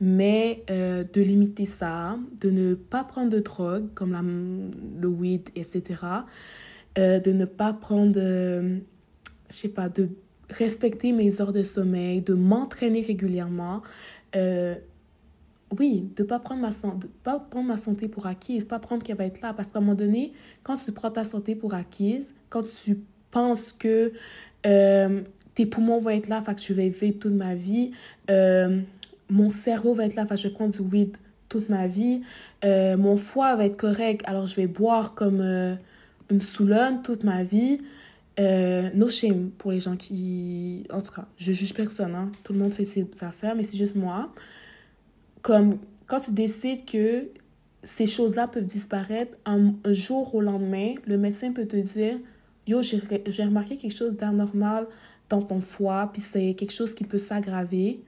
mais 0.00 0.64
de 0.68 1.20
limiter 1.22 1.64
ça, 1.64 2.18
de 2.40 2.50
ne 2.50 2.74
pas 2.74 3.04
prendre 3.04 3.30
de 3.30 3.40
drogue 3.40 3.88
comme 3.94 4.12
la, 4.12 4.20
le 4.22 5.08
weed, 5.08 5.48
etc. 5.56 6.04
de 6.96 7.32
ne 7.32 7.46
pas 7.46 7.72
prendre 7.72 8.20
je 9.54 9.60
sais 9.60 9.68
pas, 9.68 9.88
de 9.88 10.08
respecter 10.50 11.12
mes 11.12 11.40
heures 11.40 11.52
de 11.52 11.62
sommeil, 11.62 12.20
de 12.20 12.34
m'entraîner 12.34 13.02
régulièrement. 13.02 13.82
Euh, 14.36 14.74
oui, 15.78 16.08
de 16.16 16.22
ne 16.22 16.28
pas, 16.28 16.38
prendre 16.38 16.60
ma 16.60 16.70
pas 17.22 17.38
prendre 17.38 17.68
ma 17.68 17.76
santé 17.76 18.08
pour 18.08 18.26
acquise, 18.26 18.64
pas 18.64 18.78
prendre 18.78 19.02
qu'elle 19.02 19.16
va 19.16 19.24
être 19.24 19.40
là. 19.40 19.54
Parce 19.54 19.70
qu'à 19.70 19.78
un 19.78 19.82
moment 19.82 19.94
donné, 19.94 20.32
quand 20.62 20.76
tu 20.76 20.92
prends 20.92 21.10
ta 21.10 21.24
santé 21.24 21.54
pour 21.54 21.74
acquise, 21.74 22.34
quand 22.48 22.64
tu 22.64 22.98
penses 23.30 23.72
que 23.72 24.12
euh, 24.66 25.22
tes 25.54 25.66
poumons 25.66 25.98
vont 25.98 26.10
être 26.10 26.28
là, 26.28 26.42
fait 26.42 26.54
que 26.54 26.60
je 26.60 26.72
vais 26.72 26.88
vivre 26.88 27.18
toute 27.18 27.34
ma 27.34 27.54
vie, 27.54 27.92
euh, 28.30 28.80
mon 29.30 29.50
cerveau 29.50 29.94
va 29.94 30.04
être 30.04 30.16
là, 30.16 30.26
fait 30.26 30.34
que 30.34 30.40
je 30.40 30.48
vais 30.48 30.54
prendre 30.54 30.72
du 30.72 30.80
weed 30.80 31.16
toute 31.48 31.68
ma 31.68 31.86
vie, 31.86 32.22
mon 32.64 33.16
foie 33.16 33.54
va 33.54 33.66
être 33.66 33.76
correct, 33.76 34.22
alors 34.24 34.46
je 34.46 34.56
vais 34.56 34.66
boire 34.66 35.14
comme 35.14 35.40
une 36.30 36.40
soulonne 36.40 37.02
toute 37.02 37.22
ma 37.22 37.44
vie. 37.44 37.80
Euh, 38.40 38.90
no 38.94 39.08
shame 39.08 39.50
pour 39.50 39.70
les 39.70 39.80
gens 39.80 39.96
qui... 39.96 40.84
En 40.92 41.00
tout 41.00 41.12
cas, 41.12 41.26
je 41.36 41.52
juge 41.52 41.72
personne. 41.72 42.14
Hein. 42.14 42.32
Tout 42.42 42.52
le 42.52 42.58
monde 42.58 42.74
fait 42.74 42.84
ses 42.84 43.06
affaires, 43.20 43.54
mais 43.54 43.62
c'est 43.62 43.76
juste 43.76 43.94
moi. 43.94 44.32
Comme 45.42 45.78
quand 46.06 46.20
tu 46.20 46.32
décides 46.32 46.84
que 46.84 47.28
ces 47.82 48.06
choses-là 48.06 48.48
peuvent 48.48 48.66
disparaître, 48.66 49.36
un, 49.44 49.74
jour 49.86 50.34
au 50.34 50.40
lendemain, 50.40 50.94
le 51.06 51.16
médecin 51.16 51.52
peut 51.52 51.66
te 51.66 51.76
dire 51.76 52.18
Yo, 52.66 52.80
j'ai 52.82 52.98
remarqué 53.44 53.76
quelque 53.76 53.96
chose 53.96 54.16
d'anormal 54.16 54.88
dans 55.28 55.42
ton 55.42 55.60
foie, 55.60 56.10
puis 56.12 56.22
c'est 56.22 56.54
quelque 56.54 56.72
chose 56.72 56.94
qui 56.94 57.04
peut 57.04 57.18
s'aggraver. 57.18 58.02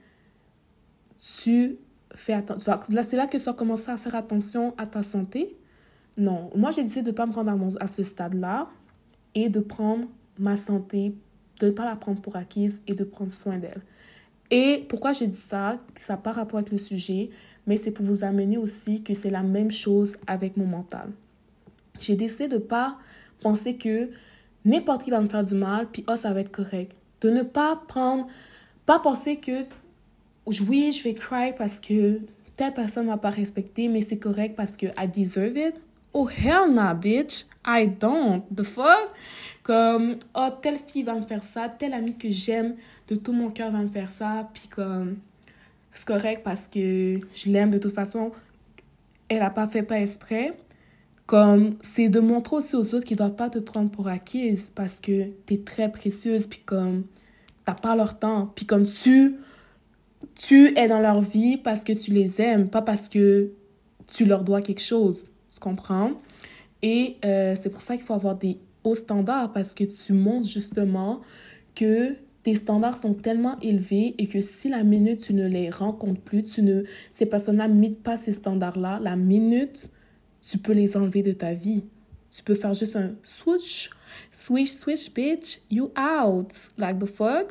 Tu 1.19 1.77
fais 2.15 2.33
attention. 2.33 2.79
C'est 3.03 3.17
là 3.17 3.27
que 3.27 3.37
tu 3.37 3.43
vas 3.43 3.53
commencer 3.53 3.91
à 3.91 3.97
faire 3.97 4.15
attention 4.15 4.73
à 4.77 4.87
ta 4.87 5.03
santé. 5.03 5.55
Non, 6.17 6.49
moi, 6.55 6.71
j'ai 6.71 6.81
décidé 6.83 7.03
de 7.03 7.11
ne 7.11 7.15
pas 7.15 7.27
me 7.27 7.33
rendre 7.33 7.77
à 7.79 7.87
ce 7.87 8.01
stade-là 8.01 8.67
et 9.35 9.49
de 9.49 9.59
prendre 9.59 10.07
ma 10.39 10.57
santé, 10.57 11.13
de 11.59 11.67
ne 11.67 11.71
pas 11.71 11.85
la 11.85 11.95
prendre 11.95 12.21
pour 12.21 12.35
acquise 12.35 12.81
et 12.87 12.95
de 12.95 13.03
prendre 13.03 13.31
soin 13.31 13.57
d'elle. 13.57 13.81
Et 14.51 14.85
pourquoi 14.87 15.13
j'ai 15.13 15.27
dit 15.27 15.37
ça, 15.37 15.79
ça 15.95 16.13
n'a 16.13 16.17
pas 16.17 16.31
rapport 16.31 16.59
avec 16.59 16.71
le 16.71 16.77
sujet, 16.77 17.29
mais 17.65 17.77
c'est 17.77 17.91
pour 17.91 18.05
vous 18.05 18.23
amener 18.23 18.57
aussi 18.57 19.03
que 19.03 19.13
c'est 19.13 19.29
la 19.29 19.43
même 19.43 19.71
chose 19.71 20.17
avec 20.25 20.55
mon 20.55 20.65
mental. 20.65 21.09
J'ai 21.99 22.15
décidé 22.15 22.47
de 22.47 22.55
ne 22.55 22.59
pas 22.59 22.97
penser 23.41 23.75
que 23.75 24.09
n'importe 24.63 25.03
qui 25.03 25.09
va 25.09 25.19
me 25.19 25.27
faire 25.27 25.45
du 25.45 25.55
mal, 25.55 25.87
puis 25.91 26.05
oh, 26.07 26.15
ça 26.15 26.33
va 26.33 26.41
être 26.41 26.51
correct. 26.51 26.95
De 27.21 27.29
ne 27.29 27.41
pas 27.41 27.81
prendre, 27.87 28.27
pas 28.85 28.99
penser 28.99 29.37
que 29.37 29.65
oui, 30.67 30.91
je 30.91 31.03
vais 31.03 31.13
cry 31.13 31.53
parce 31.57 31.79
que 31.79 32.21
telle 32.55 32.73
personne 32.73 33.05
ne 33.05 33.11
m'a 33.11 33.17
pas 33.17 33.29
respecté, 33.29 33.89
mais 33.89 34.01
c'est 34.01 34.17
correct 34.17 34.55
parce 34.55 34.77
que 34.77 34.87
I 34.97 35.07
deserve 35.07 35.57
it. 35.57 35.75
Oh, 36.19 36.25
hell 36.25 36.67
nah, 36.67 36.95
bitch. 36.95 37.45
I 37.63 37.85
don't. 37.85 38.43
The 38.49 38.63
fuck? 38.63 39.13
Comme, 39.61 40.17
oh, 40.33 40.49
telle 40.63 40.79
fille 40.79 41.03
va 41.03 41.13
me 41.13 41.21
faire 41.21 41.43
ça, 41.43 41.69
telle 41.69 41.93
amie 41.93 42.17
que 42.17 42.27
j'aime 42.27 42.75
de 43.07 43.13
tout 43.13 43.33
mon 43.33 43.51
cœur 43.51 43.71
va 43.71 43.83
me 43.83 43.87
faire 43.87 44.09
ça. 44.09 44.49
Puis 44.51 44.67
comme, 44.67 45.17
c'est 45.93 46.07
correct 46.07 46.41
parce 46.43 46.67
que 46.67 47.19
je 47.35 47.51
l'aime 47.51 47.69
de 47.69 47.77
toute 47.77 47.91
façon. 47.91 48.31
Elle 49.29 49.41
n'a 49.41 49.51
pas 49.51 49.67
fait 49.67 49.83
pas 49.83 49.99
exprès. 49.99 50.57
Comme, 51.27 51.75
c'est 51.83 52.09
de 52.09 52.19
montrer 52.19 52.55
aussi 52.55 52.75
aux 52.75 52.95
autres 52.95 53.05
qu'ils 53.05 53.17
ne 53.17 53.19
doivent 53.19 53.35
pas 53.35 53.51
te 53.51 53.59
prendre 53.59 53.91
pour 53.91 54.07
acquise 54.07 54.71
parce 54.73 54.99
que 54.99 55.27
tu 55.45 55.53
es 55.53 55.57
très 55.59 55.91
précieuse. 55.91 56.47
Puis 56.47 56.61
comme, 56.65 57.03
t'as 57.63 57.75
pas 57.75 57.95
leur 57.95 58.17
temps. 58.17 58.51
Puis 58.55 58.65
comme 58.65 58.87
tu, 58.87 59.35
tu 60.33 60.75
es 60.79 60.87
dans 60.87 60.99
leur 60.99 61.21
vie 61.21 61.57
parce 61.57 61.83
que 61.83 61.93
tu 61.93 62.09
les 62.09 62.41
aimes, 62.41 62.69
pas 62.69 62.81
parce 62.81 63.07
que 63.07 63.51
tu 64.11 64.25
leur 64.25 64.43
dois 64.43 64.63
quelque 64.63 64.81
chose. 64.81 65.26
Tu 65.57 65.59
comprends? 65.59 66.11
Et 66.83 67.17
euh, 67.25 67.55
c'est 67.59 67.71
pour 67.71 67.81
ça 67.81 67.95
qu'il 67.95 68.05
faut 68.05 68.13
avoir 68.13 68.35
des 68.35 68.59
hauts 68.83 68.93
standards 68.93 69.53
parce 69.53 69.73
que 69.73 69.85
tu 69.85 70.13
montres 70.13 70.47
justement 70.47 71.21
que 71.73 72.15
tes 72.43 72.53
standards 72.53 72.99
sont 72.99 73.15
tellement 73.15 73.59
élevés 73.61 74.13
et 74.19 74.27
que 74.27 74.39
si 74.39 74.69
la 74.69 74.83
minute 74.83 75.19
tu 75.19 75.33
ne 75.33 75.47
les 75.47 75.71
rencontres 75.71 76.21
plus, 76.21 76.43
tu 76.43 76.61
ne, 76.61 76.83
ces 77.11 77.25
personnes-là 77.25 77.67
ne 77.67 77.89
pas 77.89 78.17
ces 78.17 78.33
standards-là, 78.33 78.99
la 79.01 79.15
minute, 79.15 79.89
tu 80.47 80.59
peux 80.59 80.73
les 80.73 80.95
enlever 80.95 81.23
de 81.23 81.31
ta 81.31 81.55
vie. 81.55 81.83
Tu 82.29 82.43
peux 82.43 82.53
faire 82.53 82.75
juste 82.75 82.95
un 82.95 83.15
switch, 83.23 83.89
switch, 84.31 84.69
switch, 84.69 85.11
bitch, 85.11 85.61
you 85.71 85.91
out, 85.97 86.53
like 86.77 86.99
the 86.99 87.07
fuck? 87.07 87.47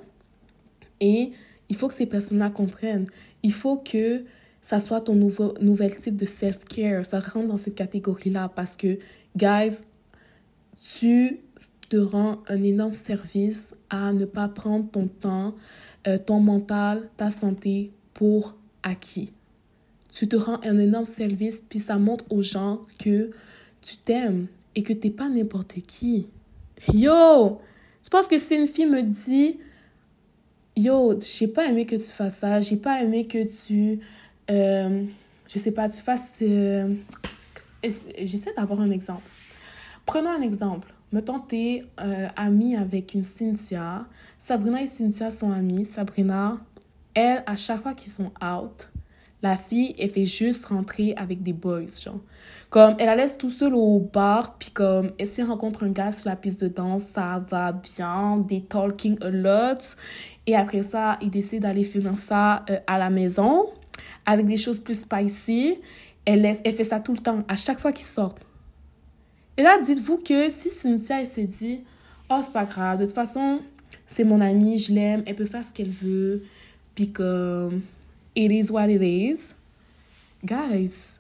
Et 1.01 1.33
il 1.69 1.75
faut 1.75 1.89
que 1.89 1.95
ces 1.95 2.07
personnes-là 2.07 2.51
comprennent. 2.51 3.07
Il 3.43 3.53
faut 3.53 3.79
que 3.79 4.23
ça 4.67 4.81
soit 4.81 5.01
ton 5.01 5.15
nouveau, 5.15 5.55
nouvel 5.61 5.97
type 5.97 6.17
de 6.17 6.25
self-care. 6.25 7.07
Ça 7.07 7.21
rentre 7.21 7.47
dans 7.47 7.57
cette 7.57 7.77
catégorie-là 7.77 8.51
parce 8.53 8.77
que, 8.77 8.99
guys, 9.37 9.85
tu 10.99 11.39
te 11.89 11.97
rends 11.97 12.39
un 12.49 12.61
énorme 12.65 12.91
service 12.91 13.77
à 13.91 14.13
ne 14.13 14.25
pas 14.25 14.49
prendre 14.49 14.91
ton 14.91 15.07
temps, 15.07 15.55
euh, 16.09 16.19
ton 16.19 16.41
mental, 16.41 17.09
ta 17.17 17.31
santé 17.31 17.93
pour 18.13 18.57
acquis. 18.83 19.33
Tu 20.11 20.27
te 20.27 20.35
rends 20.35 20.59
un 20.65 20.81
énorme 20.81 21.07
service, 21.07 21.61
puis 21.61 21.79
ça 21.79 21.97
montre 21.97 22.25
aux 22.29 22.43
gens 22.43 22.81
que 22.99 23.31
tu 23.83 23.99
t'aimes 23.99 24.49
et 24.75 24.83
que 24.83 24.93
t'es 24.93 25.11
pas 25.11 25.29
n'importe 25.29 25.75
qui. 25.87 26.27
Yo! 26.93 27.61
Tu 28.03 28.11
penses 28.11 28.27
que 28.27 28.37
si 28.37 28.57
une 28.57 28.67
fille 28.67 28.87
me 28.87 29.03
dit 29.03 29.61
Yo, 30.77 31.17
j'ai 31.21 31.47
pas 31.47 31.69
aimé 31.69 31.87
que 31.87 31.95
tu 31.95 32.03
fasses 32.03 32.39
ça, 32.39 32.61
j'ai 32.61 32.77
pas 32.77 33.01
aimé 33.01 33.29
que 33.29 33.45
tu 33.45 34.01
euh, 34.51 35.05
je 35.47 35.59
sais 35.59 35.73
pas, 35.73 35.89
tu 35.89 36.01
fasses... 36.01 36.35
Euh, 36.43 36.95
j'essaie 37.83 38.53
d'avoir 38.57 38.81
un 38.81 38.91
exemple. 38.91 39.29
Prenons 40.05 40.31
un 40.31 40.43
exemple. 40.43 40.93
Mettons, 41.13 41.39
tu 41.39 41.57
es 41.57 41.85
euh, 42.01 42.29
amie 42.35 42.77
avec 42.77 43.15
une 43.15 43.25
Cynthia. 43.25 44.07
Sabrina 44.39 44.83
et 44.83 44.87
Cynthia 44.87 45.31
sont 45.31 45.53
amies. 45.53 45.85
Sabrina, 45.85 46.59
elle, 47.15 47.45
à 47.47 47.55
chaque 47.57 47.83
fois 47.83 47.95
qu'ils 47.95 48.13
sont 48.13 48.33
out, 48.43 48.89
La 49.43 49.57
fille, 49.57 49.95
elle 49.99 50.11
fait 50.11 50.25
juste 50.25 50.65
rentrer 50.67 51.15
avec 51.17 51.43
des 51.43 51.53
boys, 51.53 51.83
genre. 52.03 52.21
Comme, 52.71 52.97
elle 52.99 53.07
la 53.07 53.15
laisse 53.15 53.37
tout 53.37 53.51
seul 53.51 53.75
au 53.75 54.01
bar, 54.01 54.57
puis 54.59 54.71
comme, 54.71 55.13
elle 55.19 55.27
s'y 55.27 55.43
rencontre 55.43 55.85
un 55.85 55.91
gars 55.91 56.11
sur 56.11 56.31
la 56.31 56.37
piste 56.37 56.63
de 56.65 56.69
danse, 56.69 57.05
ça 57.05 57.45
va 57.49 57.73
bien, 57.73 58.39
des 58.39 58.63
talking 58.63 59.17
a 59.23 59.31
lot. 59.31 59.97
Et 60.47 60.57
après 60.57 60.83
ça, 60.83 61.19
il 61.21 61.31
décide 61.31 61.63
d'aller 61.63 61.85
finir 61.85 62.17
ça 62.17 62.65
à 62.87 62.99
la 62.99 63.11
maison, 63.11 63.67
avec 64.25 64.47
des 64.47 64.57
choses 64.57 64.81
plus 64.81 65.01
spicy. 65.01 65.79
Elle, 66.25 66.43
laisse, 66.43 66.61
elle 66.65 66.75
fait 66.75 66.85
ça 66.85 67.01
tout 67.01 67.13
le 67.13 67.19
temps, 67.19 67.45
à 67.49 67.57
chaque 67.57 67.79
fois 67.79 67.93
qu'ils 67.93 68.07
sortent. 68.07 68.45
Et 69.57 69.63
là, 69.63 69.79
dites-vous 69.81 70.19
que 70.19 70.51
si 70.51 70.69
Cynthia, 70.69 71.21
elle 71.21 71.27
se 71.27 71.41
dit, 71.41 71.81
oh, 72.29 72.41
c'est 72.43 72.53
pas 72.53 72.65
grave, 72.65 72.99
de 72.99 73.05
toute 73.05 73.15
façon, 73.15 73.61
c'est 74.07 74.25
mon 74.25 74.41
amie, 74.41 74.79
je 74.79 74.93
l'aime, 74.93 75.23
elle 75.27 75.37
peut 75.37 75.47
faire 75.47 75.65
ce 75.65 75.73
qu'elle 75.73 75.89
veut, 75.89 76.43
puis 76.95 77.11
comme, 77.11 77.83
it 78.35 78.53
is 78.53 78.71
what 78.71 78.89
it 78.89 79.03
is. 79.03 79.55
Guys, 80.45 81.19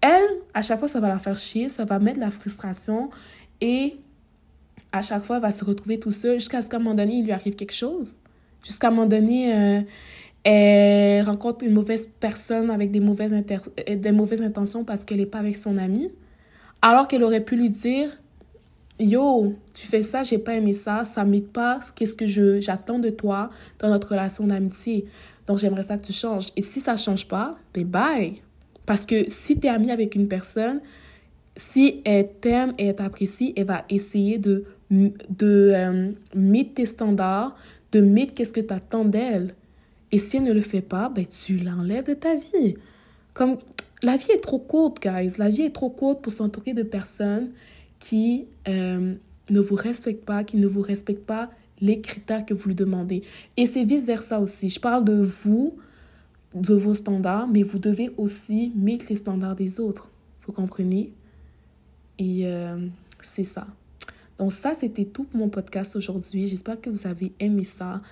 elle, 0.00 0.24
à 0.54 0.62
chaque 0.62 0.78
fois, 0.78 0.88
ça 0.88 1.00
va 1.00 1.08
la 1.08 1.18
faire 1.18 1.36
chier, 1.36 1.68
ça 1.68 1.84
va 1.84 1.98
mettre 1.98 2.20
la 2.20 2.30
frustration 2.30 3.10
et 3.60 3.96
à 4.92 5.00
chaque 5.00 5.24
fois, 5.24 5.36
elle 5.36 5.42
va 5.42 5.50
se 5.50 5.64
retrouver 5.64 5.98
tout 5.98 6.12
seul 6.12 6.38
jusqu'à 6.38 6.60
ce 6.60 6.68
qu'à 6.68 6.76
un 6.76 6.80
moment 6.80 6.94
donné, 6.94 7.14
il 7.14 7.24
lui 7.24 7.32
arrive 7.32 7.54
quelque 7.54 7.72
chose. 7.72 8.16
Jusqu'à 8.62 8.88
un 8.88 8.90
moment 8.90 9.06
donné, 9.06 9.54
euh, 9.54 9.80
elle 10.44 11.24
rencontre 11.24 11.64
une 11.64 11.72
mauvaise 11.72 12.08
personne 12.20 12.70
avec 12.70 12.90
des 12.90 13.00
mauvaises, 13.00 13.32
euh, 13.32 13.96
des 13.96 14.12
mauvaises 14.12 14.42
intentions 14.42 14.84
parce 14.84 15.04
qu'elle 15.04 15.18
n'est 15.18 15.26
pas 15.26 15.38
avec 15.38 15.56
son 15.56 15.78
ami. 15.78 16.10
Alors 16.80 17.06
qu'elle 17.06 17.22
aurait 17.22 17.44
pu 17.44 17.56
lui 17.56 17.70
dire 17.70 18.08
Yo, 18.98 19.54
tu 19.72 19.86
fais 19.86 20.02
ça, 20.02 20.22
j'ai 20.22 20.38
pas 20.38 20.54
aimé 20.54 20.72
ça, 20.72 21.04
ça 21.04 21.24
m'aide 21.24 21.48
pas, 21.48 21.80
qu'est-ce 21.94 22.14
que 22.14 22.26
je 22.26 22.60
j'attends 22.60 22.98
de 22.98 23.10
toi 23.10 23.50
dans 23.78 23.88
notre 23.88 24.10
relation 24.10 24.46
d'amitié? 24.46 25.06
Donc 25.46 25.58
j'aimerais 25.58 25.82
ça 25.82 25.96
que 25.96 26.02
tu 26.02 26.12
changes. 26.12 26.46
Et 26.56 26.62
si 26.62 26.80
ça 26.80 26.96
change 26.96 27.26
pas, 27.26 27.56
ben 27.74 27.84
bye. 27.84 28.34
Parce 28.84 29.06
que 29.06 29.28
si 29.28 29.58
tu 29.58 29.66
es 29.66 29.70
ami 29.70 29.90
avec 29.90 30.14
une 30.14 30.28
personne, 30.28 30.80
si 31.56 32.00
elle 32.04 32.28
t'aime 32.40 32.72
et 32.78 32.86
elle 32.86 32.96
t'apprécie, 32.96 33.52
elle 33.56 33.66
va 33.66 33.84
essayer 33.88 34.38
de, 34.38 34.64
de 34.90 35.72
euh, 35.74 36.12
mettre 36.34 36.74
tes 36.74 36.86
standards, 36.86 37.56
de 37.92 38.00
mettre 38.00 38.34
qu'est-ce 38.34 38.52
que 38.52 38.60
tu 38.60 38.72
attends 38.72 39.04
d'elle. 39.04 39.54
Et 40.12 40.18
si 40.18 40.36
elle 40.36 40.44
ne 40.44 40.52
le 40.52 40.60
fait 40.60 40.82
pas, 40.82 41.08
ben 41.08 41.26
tu 41.26 41.56
l'enlèves 41.56 42.06
de 42.06 42.14
ta 42.14 42.36
vie. 42.36 42.74
Comme 43.32 43.56
la 44.02 44.16
vie 44.16 44.30
est 44.32 44.42
trop 44.42 44.58
courte, 44.58 45.02
guys. 45.02 45.38
La 45.38 45.48
vie 45.48 45.62
est 45.62 45.74
trop 45.74 45.90
courte 45.90 46.22
pour 46.22 46.32
s'entourer 46.32 46.74
de 46.74 46.82
personnes 46.82 47.50
qui 47.98 48.46
euh, 48.68 49.14
ne 49.48 49.60
vous 49.60 49.74
respectent 49.74 50.24
pas, 50.24 50.44
qui 50.44 50.58
ne 50.58 50.66
vous 50.66 50.82
respectent 50.82 51.24
pas 51.24 51.50
les 51.80 52.00
critères 52.00 52.44
que 52.44 52.54
vous 52.54 52.68
lui 52.68 52.74
demandez. 52.74 53.22
Et 53.56 53.66
c'est 53.66 53.84
vice-versa 53.84 54.40
aussi. 54.40 54.68
Je 54.68 54.80
parle 54.80 55.04
de 55.04 55.20
vous, 55.22 55.76
de 56.54 56.74
vos 56.74 56.94
standards, 56.94 57.48
mais 57.48 57.62
vous 57.62 57.78
devez 57.78 58.12
aussi 58.16 58.72
mettre 58.76 59.06
les 59.08 59.16
standards 59.16 59.56
des 59.56 59.80
autres. 59.80 60.10
Vous 60.46 60.52
comprenez? 60.52 61.12
Et 62.18 62.42
euh, 62.44 62.86
c'est 63.22 63.44
ça. 63.44 63.66
Donc 64.42 64.50
ça, 64.50 64.74
c'était 64.74 65.04
tout 65.04 65.22
pour 65.22 65.38
mon 65.38 65.48
podcast 65.48 65.94
aujourd'hui. 65.94 66.48
J'espère 66.48 66.80
que 66.80 66.90
vous 66.90 67.06
avez 67.06 67.30
aimé 67.38 67.62
ça. 67.62 68.02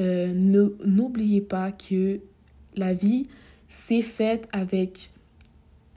Euh, 0.00 0.34
N'oubliez 0.34 1.40
pas 1.40 1.72
que 1.72 2.20
la 2.76 2.92
vie, 2.92 3.26
c'est 3.68 4.02
faite 4.02 4.46
avec 4.52 5.08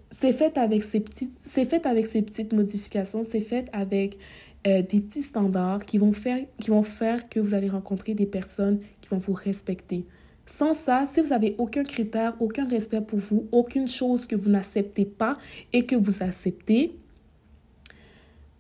c'est 0.10 0.32
fait 0.32 0.58
avec 0.58 0.86
ces 0.86 1.02
petites 1.02 1.34
c'est 1.34 1.86
avec 1.86 2.06
ces 2.06 2.22
petites 2.22 2.54
modifications 2.54 3.24
c'est 3.24 3.42
fait 3.42 3.68
avec 3.74 4.18
euh, 4.66 4.82
des 4.82 5.00
petits 5.00 5.22
standards 5.22 5.86
qui 5.86 5.98
vont 5.98 6.12
faire 6.14 6.40
qui 6.60 6.70
vont 6.70 6.84
faire 6.84 7.28
que 7.30 7.40
vous 7.42 7.54
allez 7.54 7.70
rencontrer 7.70 8.14
des 8.14 8.26
personnes 8.26 8.80
qui 9.00 9.10
vont 9.10 9.20
vous 9.20 9.34
respecter 9.34 10.06
sans 10.46 10.74
ça 10.74 11.06
si 11.06 11.22
vous 11.22 11.32
avez 11.32 11.56
aucun 11.60 11.84
critère 11.84 12.36
aucun 12.42 12.68
respect 12.68 13.00
pour 13.00 13.20
vous 13.20 13.48
aucune 13.54 13.88
chose 13.88 14.28
que 14.28 14.36
vous 14.36 14.50
n'acceptez 14.50 15.06
pas 15.06 15.38
et 15.72 15.86
que 15.86 15.96
vous 15.96 16.22
acceptez 16.22 16.94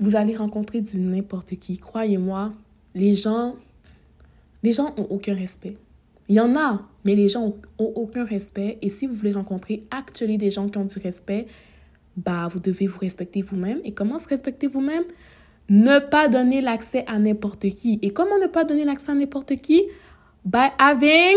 vous 0.01 0.17
allez 0.17 0.35
rencontrer 0.35 0.81
du 0.81 0.99
n'importe 0.99 1.55
qui 1.55 1.77
croyez-moi 1.77 2.51
les 2.93 3.15
gens 3.15 3.55
les 4.63 4.73
gens 4.73 4.93
ont 4.97 5.07
aucun 5.09 5.33
respect 5.33 5.77
il 6.31 6.35
y 6.35 6.39
en 6.39 6.55
a, 6.55 6.81
mais 7.03 7.15
les 7.15 7.27
gens 7.27 7.55
ont, 7.77 7.83
aucun 7.83 8.23
respect. 8.23 8.77
Et 8.81 8.87
si 8.87 9.05
vous 9.05 9.13
voulez 9.13 9.33
rencontrer 9.33 9.83
actuellement 9.91 10.37
des 10.37 10.49
gens 10.49 10.69
qui 10.69 10.77
ont 10.77 10.85
du 10.85 10.97
respect, 10.97 11.45
bah, 12.15 12.47
vous 12.49 12.61
devez 12.61 12.87
vous 12.87 12.99
respecter 12.99 13.41
vous-même. 13.41 13.81
Et 13.83 13.91
comment 13.91 14.17
se 14.17 14.29
respecter 14.29 14.67
vous-même? 14.67 15.03
Ne 15.67 15.99
pas 15.99 16.29
donner 16.29 16.61
l'accès 16.61 17.03
à 17.05 17.19
n'importe 17.19 17.67
qui. 17.71 17.99
Et 18.01 18.11
comment 18.11 18.37
ne 18.37 18.47
pas 18.47 18.63
donner 18.63 18.85
l'accès 18.85 19.11
à 19.11 19.15
n'importe 19.15 19.57
qui? 19.57 19.83
By 20.45 20.69
having 20.79 21.35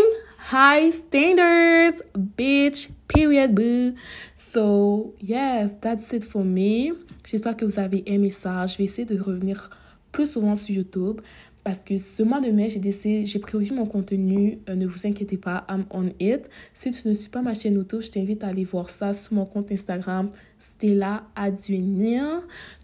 high 0.53 0.89
standards, 0.89 2.01
bitch, 2.17 2.89
period, 3.09 3.53
boo. 3.53 3.95
So, 4.37 5.13
yes, 5.21 5.77
that's 5.81 6.13
it 6.13 6.23
for 6.23 6.45
me. 6.45 6.93
J'espère 7.25 7.57
que 7.57 7.65
vous 7.65 7.79
avez 7.79 8.03
aimé 8.11 8.29
ça. 8.29 8.65
Je 8.65 8.77
vais 8.77 8.83
essayer 8.83 9.05
de 9.05 9.19
revenir 9.19 9.69
plus 10.11 10.31
souvent 10.31 10.55
sur 10.55 10.75
YouTube 10.75 11.21
parce 11.65 11.79
que 11.79 11.97
ce 11.97 12.21
mois 12.21 12.41
de 12.41 12.51
mai, 12.51 12.69
j'ai 12.69 12.79
décidé, 12.79 13.25
j'ai 13.25 13.39
prévu 13.39 13.73
mon 13.73 13.87
contenu. 13.87 14.59
Euh, 14.69 14.75
ne 14.75 14.85
vous 14.85 15.07
inquiétez 15.07 15.37
pas, 15.37 15.65
I'm 15.67 15.85
on 15.89 16.09
it. 16.19 16.47
Si 16.73 16.91
tu 16.91 17.07
ne 17.07 17.13
suis 17.13 17.29
pas 17.29 17.41
ma 17.41 17.55
chaîne 17.55 17.73
YouTube, 17.73 18.01
je 18.01 18.11
t'invite 18.11 18.43
à 18.43 18.49
aller 18.49 18.63
voir 18.63 18.91
ça 18.91 19.13
sur 19.13 19.33
mon 19.33 19.45
compte 19.45 19.71
Instagram, 19.71 20.29
Stella 20.59 21.23
Advenir. 21.35 22.23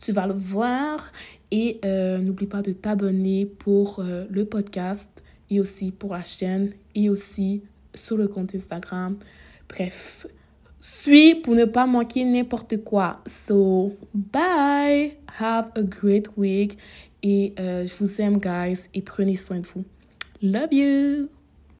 Tu 0.03 0.11
vas 0.11 0.25
le 0.25 0.33
voir. 0.33 1.11
Et 1.51 1.79
euh, 1.85 2.17
n'oublie 2.17 2.47
pas 2.47 2.63
de 2.63 2.71
t'abonner 2.71 3.45
pour 3.45 3.99
euh, 3.99 4.25
le 4.31 4.45
podcast 4.45 5.21
et 5.51 5.59
aussi 5.59 5.91
pour 5.91 6.13
la 6.13 6.23
chaîne 6.23 6.71
et 6.95 7.09
aussi 7.09 7.61
sur 7.93 8.17
le 8.17 8.27
compte 8.27 8.55
Instagram. 8.55 9.17
Bref, 9.69 10.25
suis 10.81 11.35
pour 11.35 11.55
ne 11.55 11.65
pas 11.65 11.85
manquer 11.85 12.25
n'importe 12.25 12.83
quoi. 12.83 13.21
So, 13.25 13.95
bye. 14.13 15.13
Have 15.39 15.71
a 15.75 15.83
great 15.83 16.27
week. 16.35 16.77
Et 17.23 17.53
euh, 17.59 17.85
je 17.85 17.93
vous 17.95 18.21
aime, 18.21 18.39
guys, 18.39 18.89
et 18.93 19.01
prenez 19.01 19.35
soin 19.35 19.59
de 19.59 19.67
vous. 19.67 19.85
Love 20.41 20.73
you! 20.73 21.40